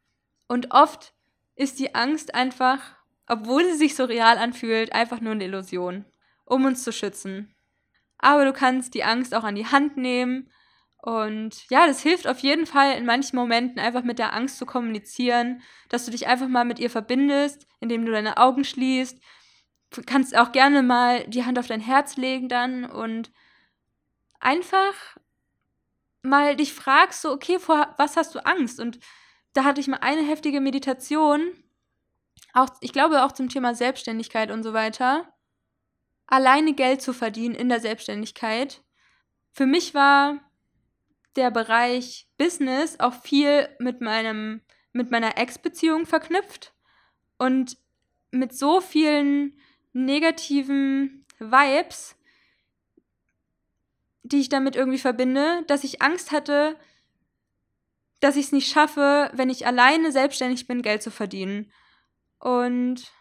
Und 0.48 0.72
oft 0.72 1.14
ist 1.58 1.80
die 1.80 1.96
Angst 1.96 2.34
einfach, 2.34 2.80
obwohl 3.28 3.66
sie 3.66 3.78
sich 3.78 3.96
so 3.98 4.06
real 4.06 4.38
anfühlt, 4.38 4.94
einfach 4.94 5.20
nur 5.20 5.34
eine 5.34 5.44
Illusion, 5.44 6.06
um 6.46 6.64
uns 6.64 6.86
zu 6.86 6.94
schützen. 6.94 7.53
Aber 8.18 8.46
du 8.46 8.54
kannst 8.54 8.94
die 8.94 9.04
Angst 9.04 9.36
auch 9.36 9.44
an 9.44 9.56
die 9.56 9.68
Hand 9.68 9.98
nehmen. 9.98 10.50
Und 11.02 11.70
ja, 11.70 11.86
das 11.86 12.02
hilft 12.02 12.28
auf 12.28 12.40
jeden 12.40 12.66
Fall 12.66 12.98
in 12.98 13.06
manchen 13.06 13.36
Momenten 13.36 13.80
einfach 13.80 14.04
mit 14.04 14.20
der 14.20 14.34
Angst 14.34 14.58
zu 14.58 14.66
kommunizieren, 14.66 15.62
dass 15.90 16.06
du 16.06 16.12
dich 16.12 16.28
einfach 16.28 16.48
mal 16.48 16.64
mit 16.64 16.80
ihr 16.80 16.90
verbindest, 16.90 17.68
indem 17.82 18.06
du 18.06 18.12
deine 18.12 18.38
Augen 18.38 18.64
schließt. 18.64 19.20
Du 19.90 20.02
kannst 20.06 20.36
auch 20.36 20.54
gerne 20.54 20.82
mal 20.82 21.26
die 21.28 21.46
Hand 21.46 21.60
auf 21.60 21.68
dein 21.68 21.82
Herz 21.82 22.16
legen 22.16 22.48
dann 22.48 22.86
und 22.86 23.32
einfach 24.40 25.18
mal 26.22 26.56
dich 26.56 26.74
fragst, 26.74 27.22
so, 27.22 27.32
okay, 27.32 27.60
vor 27.60 27.94
was 27.98 28.16
hast 28.16 28.34
du 28.34 28.46
Angst? 28.46 28.80
Und 28.80 29.00
da 29.54 29.66
hatte 29.66 29.82
ich 29.82 29.88
mal 29.88 29.98
eine 29.98 30.24
heftige 30.24 30.62
Meditation, 30.62 31.52
auch, 32.54 32.70
ich 32.82 32.94
glaube 32.94 33.24
auch 33.24 33.32
zum 33.32 33.50
Thema 33.50 33.76
Selbstständigkeit 33.76 34.52
und 34.52 34.64
so 34.64 34.74
weiter, 34.74 35.33
alleine 36.28 36.74
Geld 36.74 37.02
zu 37.02 37.14
verdienen 37.14 37.56
in 37.56 37.70
der 37.70 37.80
Selbstständigkeit. 37.80 38.82
Für 39.52 39.66
mich 39.66 39.94
war 39.94 40.40
der 41.36 41.52
Bereich 41.52 42.28
Business 42.38 43.00
auch 43.00 43.14
viel 43.14 43.70
mit 43.80 44.02
meinem, 44.02 44.62
mit 44.92 45.12
meiner 45.12 45.38
Ex-Beziehung 45.38 46.06
verknüpft 46.06 46.74
und 47.38 47.78
mit 48.32 48.56
so 48.56 48.82
vielen 48.82 49.60
negativen 49.94 51.26
Vibes, 51.40 52.16
die 54.24 54.40
ich 54.40 54.50
damit 54.50 54.76
irgendwie 54.76 55.00
verbinde, 55.00 55.64
dass 55.68 55.84
ich 55.84 56.02
Angst 56.02 56.32
hatte, 56.32 56.78
dass 58.20 58.38
ich 58.38 58.46
es 58.46 58.52
nicht 58.54 58.72
schaffe, 58.72 59.30
wenn 59.34 59.50
ich 59.50 59.68
alleine 59.68 60.12
selbstständig 60.12 60.66
bin, 60.66 60.82
Geld 60.82 61.04
zu 61.04 61.12
verdienen. 61.12 61.72
Und 62.40 63.12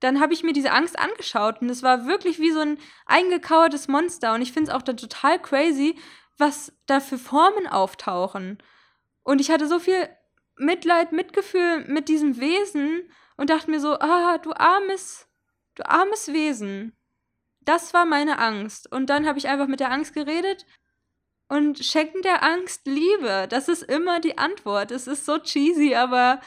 dann 0.00 0.20
habe 0.20 0.34
ich 0.34 0.42
mir 0.42 0.52
diese 0.52 0.72
Angst 0.72 0.98
angeschaut 0.98 1.62
und 1.62 1.70
es 1.70 1.82
war 1.82 2.06
wirklich 2.06 2.38
wie 2.38 2.50
so 2.50 2.60
ein 2.60 2.78
eingekauertes 3.06 3.88
Monster. 3.88 4.34
Und 4.34 4.42
ich 4.42 4.52
finde 4.52 4.70
es 4.70 4.76
auch 4.76 4.82
dann 4.82 4.96
total 4.96 5.40
crazy, 5.40 5.98
was 6.38 6.72
da 6.86 7.00
für 7.00 7.18
Formen 7.18 7.66
auftauchen. 7.66 8.58
Und 9.22 9.40
ich 9.40 9.50
hatte 9.50 9.66
so 9.66 9.78
viel 9.78 10.08
Mitleid, 10.56 11.12
Mitgefühl 11.12 11.84
mit 11.86 12.08
diesem 12.08 12.38
Wesen 12.38 13.10
und 13.36 13.50
dachte 13.50 13.70
mir 13.70 13.80
so, 13.80 13.98
ah, 13.98 14.38
du 14.38 14.52
armes, 14.52 15.28
du 15.74 15.88
armes 15.88 16.32
Wesen. 16.32 16.96
Das 17.60 17.94
war 17.94 18.04
meine 18.04 18.38
Angst. 18.38 18.90
Und 18.92 19.10
dann 19.10 19.26
habe 19.26 19.38
ich 19.38 19.48
einfach 19.48 19.66
mit 19.66 19.80
der 19.80 19.90
Angst 19.90 20.14
geredet 20.14 20.66
und 21.48 21.84
schenken 21.84 22.22
der 22.22 22.42
Angst 22.42 22.86
Liebe. 22.86 23.46
Das 23.48 23.68
ist 23.68 23.82
immer 23.82 24.20
die 24.20 24.38
Antwort. 24.38 24.90
Es 24.90 25.06
ist 25.06 25.26
so 25.26 25.38
cheesy, 25.38 25.94
aber 25.94 26.40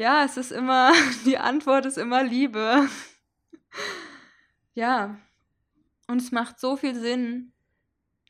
ja, 0.00 0.24
es 0.24 0.38
ist 0.38 0.50
immer, 0.50 0.92
die 1.26 1.36
Antwort 1.36 1.84
ist 1.84 1.98
immer 1.98 2.22
Liebe. 2.22 2.88
ja. 4.72 5.20
Und 6.06 6.22
es 6.22 6.32
macht 6.32 6.58
so 6.58 6.76
viel 6.76 6.94
Sinn, 6.94 7.52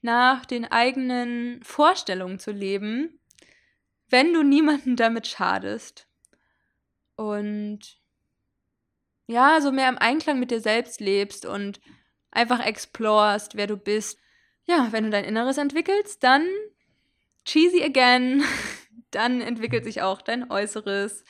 nach 0.03 0.45
den 0.45 0.65
eigenen 0.65 1.63
Vorstellungen 1.63 2.41
zu 2.41 2.51
leben, 2.51 3.21
wenn 4.09 4.33
du 4.33 4.43
niemanden 4.43 4.97
damit 4.97 5.29
schadest. 5.29 6.09
Und 7.15 8.01
ja, 9.29 9.61
so 9.61 9.71
mehr 9.71 9.89
im 9.89 9.99
Einklang 9.99 10.41
mit 10.41 10.51
dir 10.51 10.61
selbst 10.61 11.01
lebst 11.01 11.47
und 11.47 11.81
einfach 12.33 12.59
explorst, 12.59 13.55
wer 13.55 13.69
du 13.69 13.77
bist. 13.77 14.19
Ja, 14.67 14.89
wenn 14.91 15.05
du 15.05 15.11
dein 15.11 15.25
Inneres 15.25 15.57
entwickelst, 15.57 16.25
dann 16.25 16.49
cheesy 17.45 17.85
again, 17.85 18.43
dann 19.13 19.41
entwickelt 19.41 19.85
sich 19.85 20.03
auch 20.03 20.21
dein 20.21 20.51
Äußeres, 20.51 21.25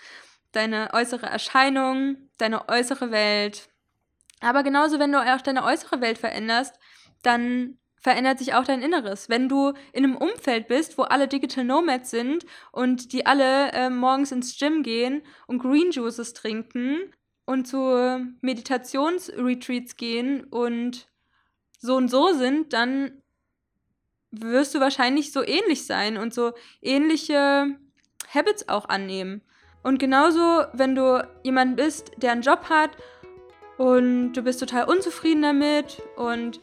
deine 0.52 0.90
äußere 0.92 1.26
Erscheinung, 1.26 2.16
deine 2.38 2.68
äußere 2.68 3.10
Welt. 3.10 3.68
Aber 4.40 4.62
genauso, 4.62 4.98
wenn 4.98 5.12
du 5.12 5.18
auch 5.18 5.40
deine 5.40 5.64
äußere 5.64 6.00
Welt 6.00 6.18
veränderst, 6.18 6.78
dann 7.22 7.78
verändert 8.00 8.38
sich 8.38 8.54
auch 8.54 8.64
dein 8.64 8.82
Inneres. 8.82 9.28
Wenn 9.28 9.48
du 9.48 9.74
in 9.92 10.04
einem 10.04 10.16
Umfeld 10.16 10.68
bist, 10.68 10.96
wo 10.96 11.02
alle 11.02 11.28
Digital 11.28 11.64
Nomads 11.64 12.10
sind 12.10 12.46
und 12.72 13.12
die 13.12 13.26
alle 13.26 13.72
äh, 13.72 13.90
morgens 13.90 14.32
ins 14.32 14.58
Gym 14.58 14.82
gehen 14.82 15.22
und 15.46 15.58
Green 15.58 15.90
Juices 15.90 16.32
trinken 16.32 17.12
und 17.44 17.66
zu 17.66 18.26
Meditationsretreats 18.40 19.96
gehen 19.96 20.44
und 20.44 21.08
so 21.78 21.96
und 21.96 22.08
so 22.08 22.32
sind, 22.32 22.72
dann 22.72 23.22
wirst 24.30 24.74
du 24.74 24.80
wahrscheinlich 24.80 25.32
so 25.32 25.42
ähnlich 25.42 25.86
sein 25.86 26.16
und 26.16 26.32
so 26.32 26.52
ähnliche 26.80 27.76
Habits 28.32 28.68
auch 28.68 28.88
annehmen. 28.88 29.42
Und 29.82 29.98
genauso, 29.98 30.64
wenn 30.72 30.94
du 30.94 31.26
jemand 31.42 31.76
bist, 31.76 32.12
der 32.16 32.32
einen 32.32 32.42
Job 32.42 32.68
hat 32.68 32.90
und 33.78 34.34
du 34.34 34.42
bist 34.42 34.60
total 34.60 34.84
unzufrieden 34.84 35.42
damit 35.42 36.02
und 36.16 36.60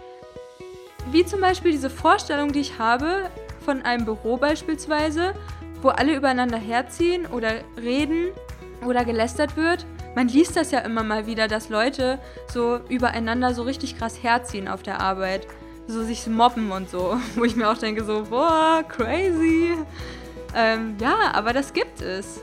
wie 1.11 1.26
zum 1.26 1.41
Beispiel 1.41 1.72
diese 1.72 1.89
Vorstellung, 1.89 2.51
die 2.51 2.59
ich 2.59 2.80
habe 2.80 3.30
von 3.65 3.82
einem 3.82 4.05
Büro 4.05 4.38
beispielsweise, 4.38 5.34
wo 5.82 5.89
alle 5.89 6.15
übereinander 6.15 6.57
herziehen 6.57 7.26
oder 7.26 7.61
reden 7.82 8.28
oder 8.86 9.05
gelästert 9.05 9.55
wird, 9.57 9.86
man 10.15 10.28
liest 10.28 10.55
das 10.55 10.72
ja 10.72 10.80
immer 10.80 11.03
mal 11.03 11.28
wieder, 11.28 11.47
dass 11.47 11.70
Leute 11.70 12.20
so 12.51 12.80
übereinander 12.89 13.53
so 13.53 13.63
richtig 13.63 13.97
krass 13.97 14.22
herziehen 14.24 14.68
auf 14.68 14.82
der 14.84 14.99
Arbeit. 14.99 15.47
So 15.88 16.03
sich 16.03 16.28
mobben 16.28 16.72
und 16.72 16.89
so. 16.89 17.18
Wo 17.36 17.43
ich 17.43 17.55
mir 17.55 17.70
auch 17.70 17.78
denke, 17.78 18.03
so, 18.03 18.24
boah, 18.30 18.84
crazy. 18.88 19.78
Ähm, 20.55 20.95
ja, 20.99 21.32
aber 21.34 21.53
das 21.53 21.72
gibt 21.72 22.01
es. 22.01 22.41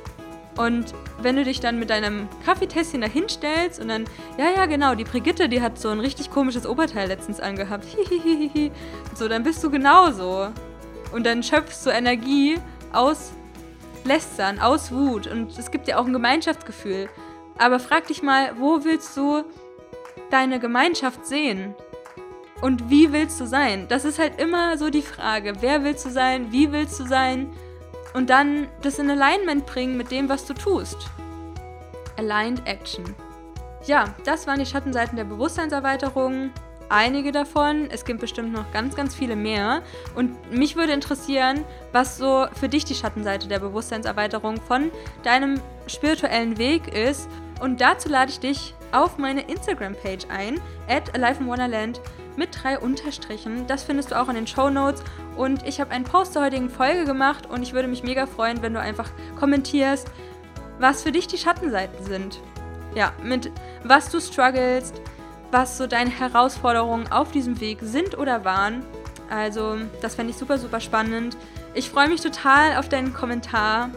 Und 0.56 0.94
wenn 1.20 1.36
du 1.36 1.44
dich 1.44 1.60
dann 1.60 1.78
mit 1.78 1.90
deinem 1.90 2.28
Kaffeetässchen 2.44 3.00
da 3.00 3.08
hinstellst 3.08 3.80
und 3.80 3.88
dann, 3.88 4.04
ja, 4.38 4.50
ja, 4.54 4.66
genau, 4.66 4.94
die 4.94 5.04
Brigitte, 5.04 5.48
die 5.48 5.60
hat 5.60 5.78
so 5.78 5.88
ein 5.88 5.98
richtig 5.98 6.30
komisches 6.30 6.66
Oberteil 6.66 7.08
letztens 7.08 7.40
angehabt. 7.40 7.84
Hihihihi. 8.08 8.70
so, 9.14 9.28
dann 9.28 9.42
bist 9.42 9.62
du 9.64 9.70
genauso. 9.70 10.48
Und 11.12 11.26
dann 11.26 11.42
schöpfst 11.42 11.84
du 11.84 11.90
Energie 11.90 12.58
aus 12.92 13.32
Lästern, 14.04 14.60
aus 14.60 14.92
Wut. 14.92 15.26
Und 15.26 15.58
es 15.58 15.70
gibt 15.70 15.88
dir 15.88 15.98
auch 15.98 16.06
ein 16.06 16.12
Gemeinschaftsgefühl. 16.12 17.08
Aber 17.58 17.80
frag 17.80 18.06
dich 18.06 18.22
mal, 18.22 18.52
wo 18.58 18.84
willst 18.84 19.16
du 19.16 19.44
deine 20.30 20.60
Gemeinschaft 20.60 21.26
sehen? 21.26 21.74
Und 22.60 22.90
wie 22.90 23.12
willst 23.12 23.40
du 23.40 23.46
sein? 23.46 23.86
Das 23.88 24.04
ist 24.04 24.18
halt 24.18 24.40
immer 24.40 24.78
so 24.78 24.88
die 24.88 25.02
Frage. 25.02 25.54
Wer 25.60 25.84
willst 25.84 26.06
du 26.06 26.10
sein? 26.10 26.52
Wie 26.52 26.72
willst 26.72 26.98
du 26.98 27.04
sein? 27.06 27.52
Und 28.14 28.30
dann 28.30 28.68
das 28.80 28.98
in 28.98 29.10
Alignment 29.10 29.66
bringen 29.66 29.96
mit 29.96 30.10
dem, 30.10 30.28
was 30.28 30.46
du 30.46 30.54
tust. 30.54 30.96
Aligned 32.16 32.66
Action. 32.66 33.04
Ja, 33.84 34.14
das 34.24 34.46
waren 34.46 34.58
die 34.58 34.66
Schattenseiten 34.66 35.16
der 35.16 35.24
Bewusstseinserweiterung. 35.24 36.50
Einige 36.88 37.32
davon. 37.32 37.88
Es 37.90 38.04
gibt 38.04 38.20
bestimmt 38.20 38.52
noch 38.52 38.70
ganz, 38.72 38.94
ganz 38.94 39.14
viele 39.14 39.36
mehr. 39.36 39.82
Und 40.14 40.52
mich 40.52 40.76
würde 40.76 40.92
interessieren, 40.92 41.64
was 41.92 42.16
so 42.16 42.46
für 42.54 42.68
dich 42.68 42.84
die 42.84 42.94
Schattenseite 42.94 43.48
der 43.48 43.58
Bewusstseinserweiterung 43.58 44.60
von 44.60 44.90
deinem 45.22 45.60
spirituellen 45.86 46.56
Weg 46.56 46.88
ist 46.94 47.28
und 47.60 47.80
dazu 47.80 48.08
lade 48.08 48.30
ich 48.30 48.40
dich 48.40 48.74
auf 48.92 49.18
meine 49.18 49.42
Instagram-Page 49.42 50.26
ein, 50.28 50.60
at 50.88 51.14
Alive 51.14 51.40
in 51.40 51.46
Wonderland 51.46 52.00
mit 52.36 52.62
drei 52.62 52.78
Unterstrichen. 52.78 53.66
Das 53.66 53.84
findest 53.84 54.10
du 54.10 54.20
auch 54.20 54.28
in 54.28 54.34
den 54.34 54.46
Show 54.46 54.70
Notes. 54.70 55.02
Und 55.36 55.66
ich 55.66 55.80
habe 55.80 55.90
einen 55.90 56.04
Post 56.04 56.32
zur 56.32 56.42
heutigen 56.42 56.70
Folge 56.70 57.04
gemacht 57.04 57.46
und 57.46 57.62
ich 57.62 57.72
würde 57.72 57.88
mich 57.88 58.02
mega 58.02 58.26
freuen, 58.26 58.62
wenn 58.62 58.74
du 58.74 58.80
einfach 58.80 59.10
kommentierst, 59.38 60.08
was 60.78 61.02
für 61.02 61.12
dich 61.12 61.26
die 61.26 61.38
Schattenseiten 61.38 62.04
sind. 62.04 62.40
Ja, 62.94 63.12
mit 63.22 63.50
was 63.82 64.10
du 64.10 64.20
strugglest, 64.20 65.00
was 65.50 65.78
so 65.78 65.86
deine 65.86 66.10
Herausforderungen 66.10 67.10
auf 67.10 67.32
diesem 67.32 67.60
Weg 67.60 67.78
sind 67.82 68.16
oder 68.18 68.44
waren. 68.44 68.84
Also, 69.30 69.76
das 70.02 70.14
fände 70.14 70.32
ich 70.32 70.36
super, 70.36 70.58
super 70.58 70.80
spannend. 70.80 71.36
Ich 71.74 71.90
freue 71.90 72.08
mich 72.08 72.20
total 72.20 72.76
auf 72.76 72.88
deinen 72.88 73.12
Kommentar 73.12 73.90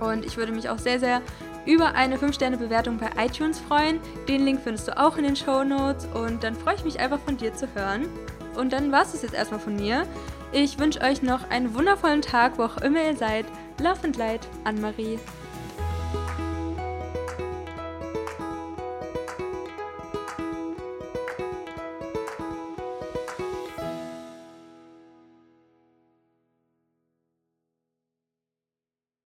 und 0.00 0.24
ich 0.24 0.36
würde 0.36 0.52
mich 0.52 0.68
auch 0.68 0.78
sehr, 0.78 1.00
sehr 1.00 1.20
über 1.66 1.94
eine 1.94 2.16
5-Sterne-Bewertung 2.16 2.98
bei 2.98 3.10
iTunes 3.24 3.60
freuen. 3.60 4.00
Den 4.28 4.44
Link 4.44 4.60
findest 4.62 4.88
du 4.88 4.98
auch 4.98 5.16
in 5.16 5.24
den 5.24 5.36
Show 5.36 5.64
Notes 5.64 6.06
und 6.14 6.42
dann 6.42 6.54
freue 6.54 6.76
ich 6.76 6.84
mich 6.84 7.00
einfach 7.00 7.20
von 7.20 7.36
dir 7.36 7.54
zu 7.54 7.68
hören. 7.74 8.06
Und 8.56 8.72
dann 8.72 8.90
war 8.90 9.02
es 9.02 9.20
jetzt 9.20 9.34
erstmal 9.34 9.60
von 9.60 9.76
mir. 9.76 10.06
Ich 10.52 10.78
wünsche 10.78 11.00
euch 11.02 11.22
noch 11.22 11.50
einen 11.50 11.74
wundervollen 11.74 12.22
Tag, 12.22 12.56
wo 12.56 12.62
auch 12.62 12.78
immer 12.78 13.02
ihr 13.02 13.16
seid. 13.16 13.46
Love 13.82 13.98
and 14.04 14.16
Light, 14.16 14.40
Anne-Marie. 14.64 15.18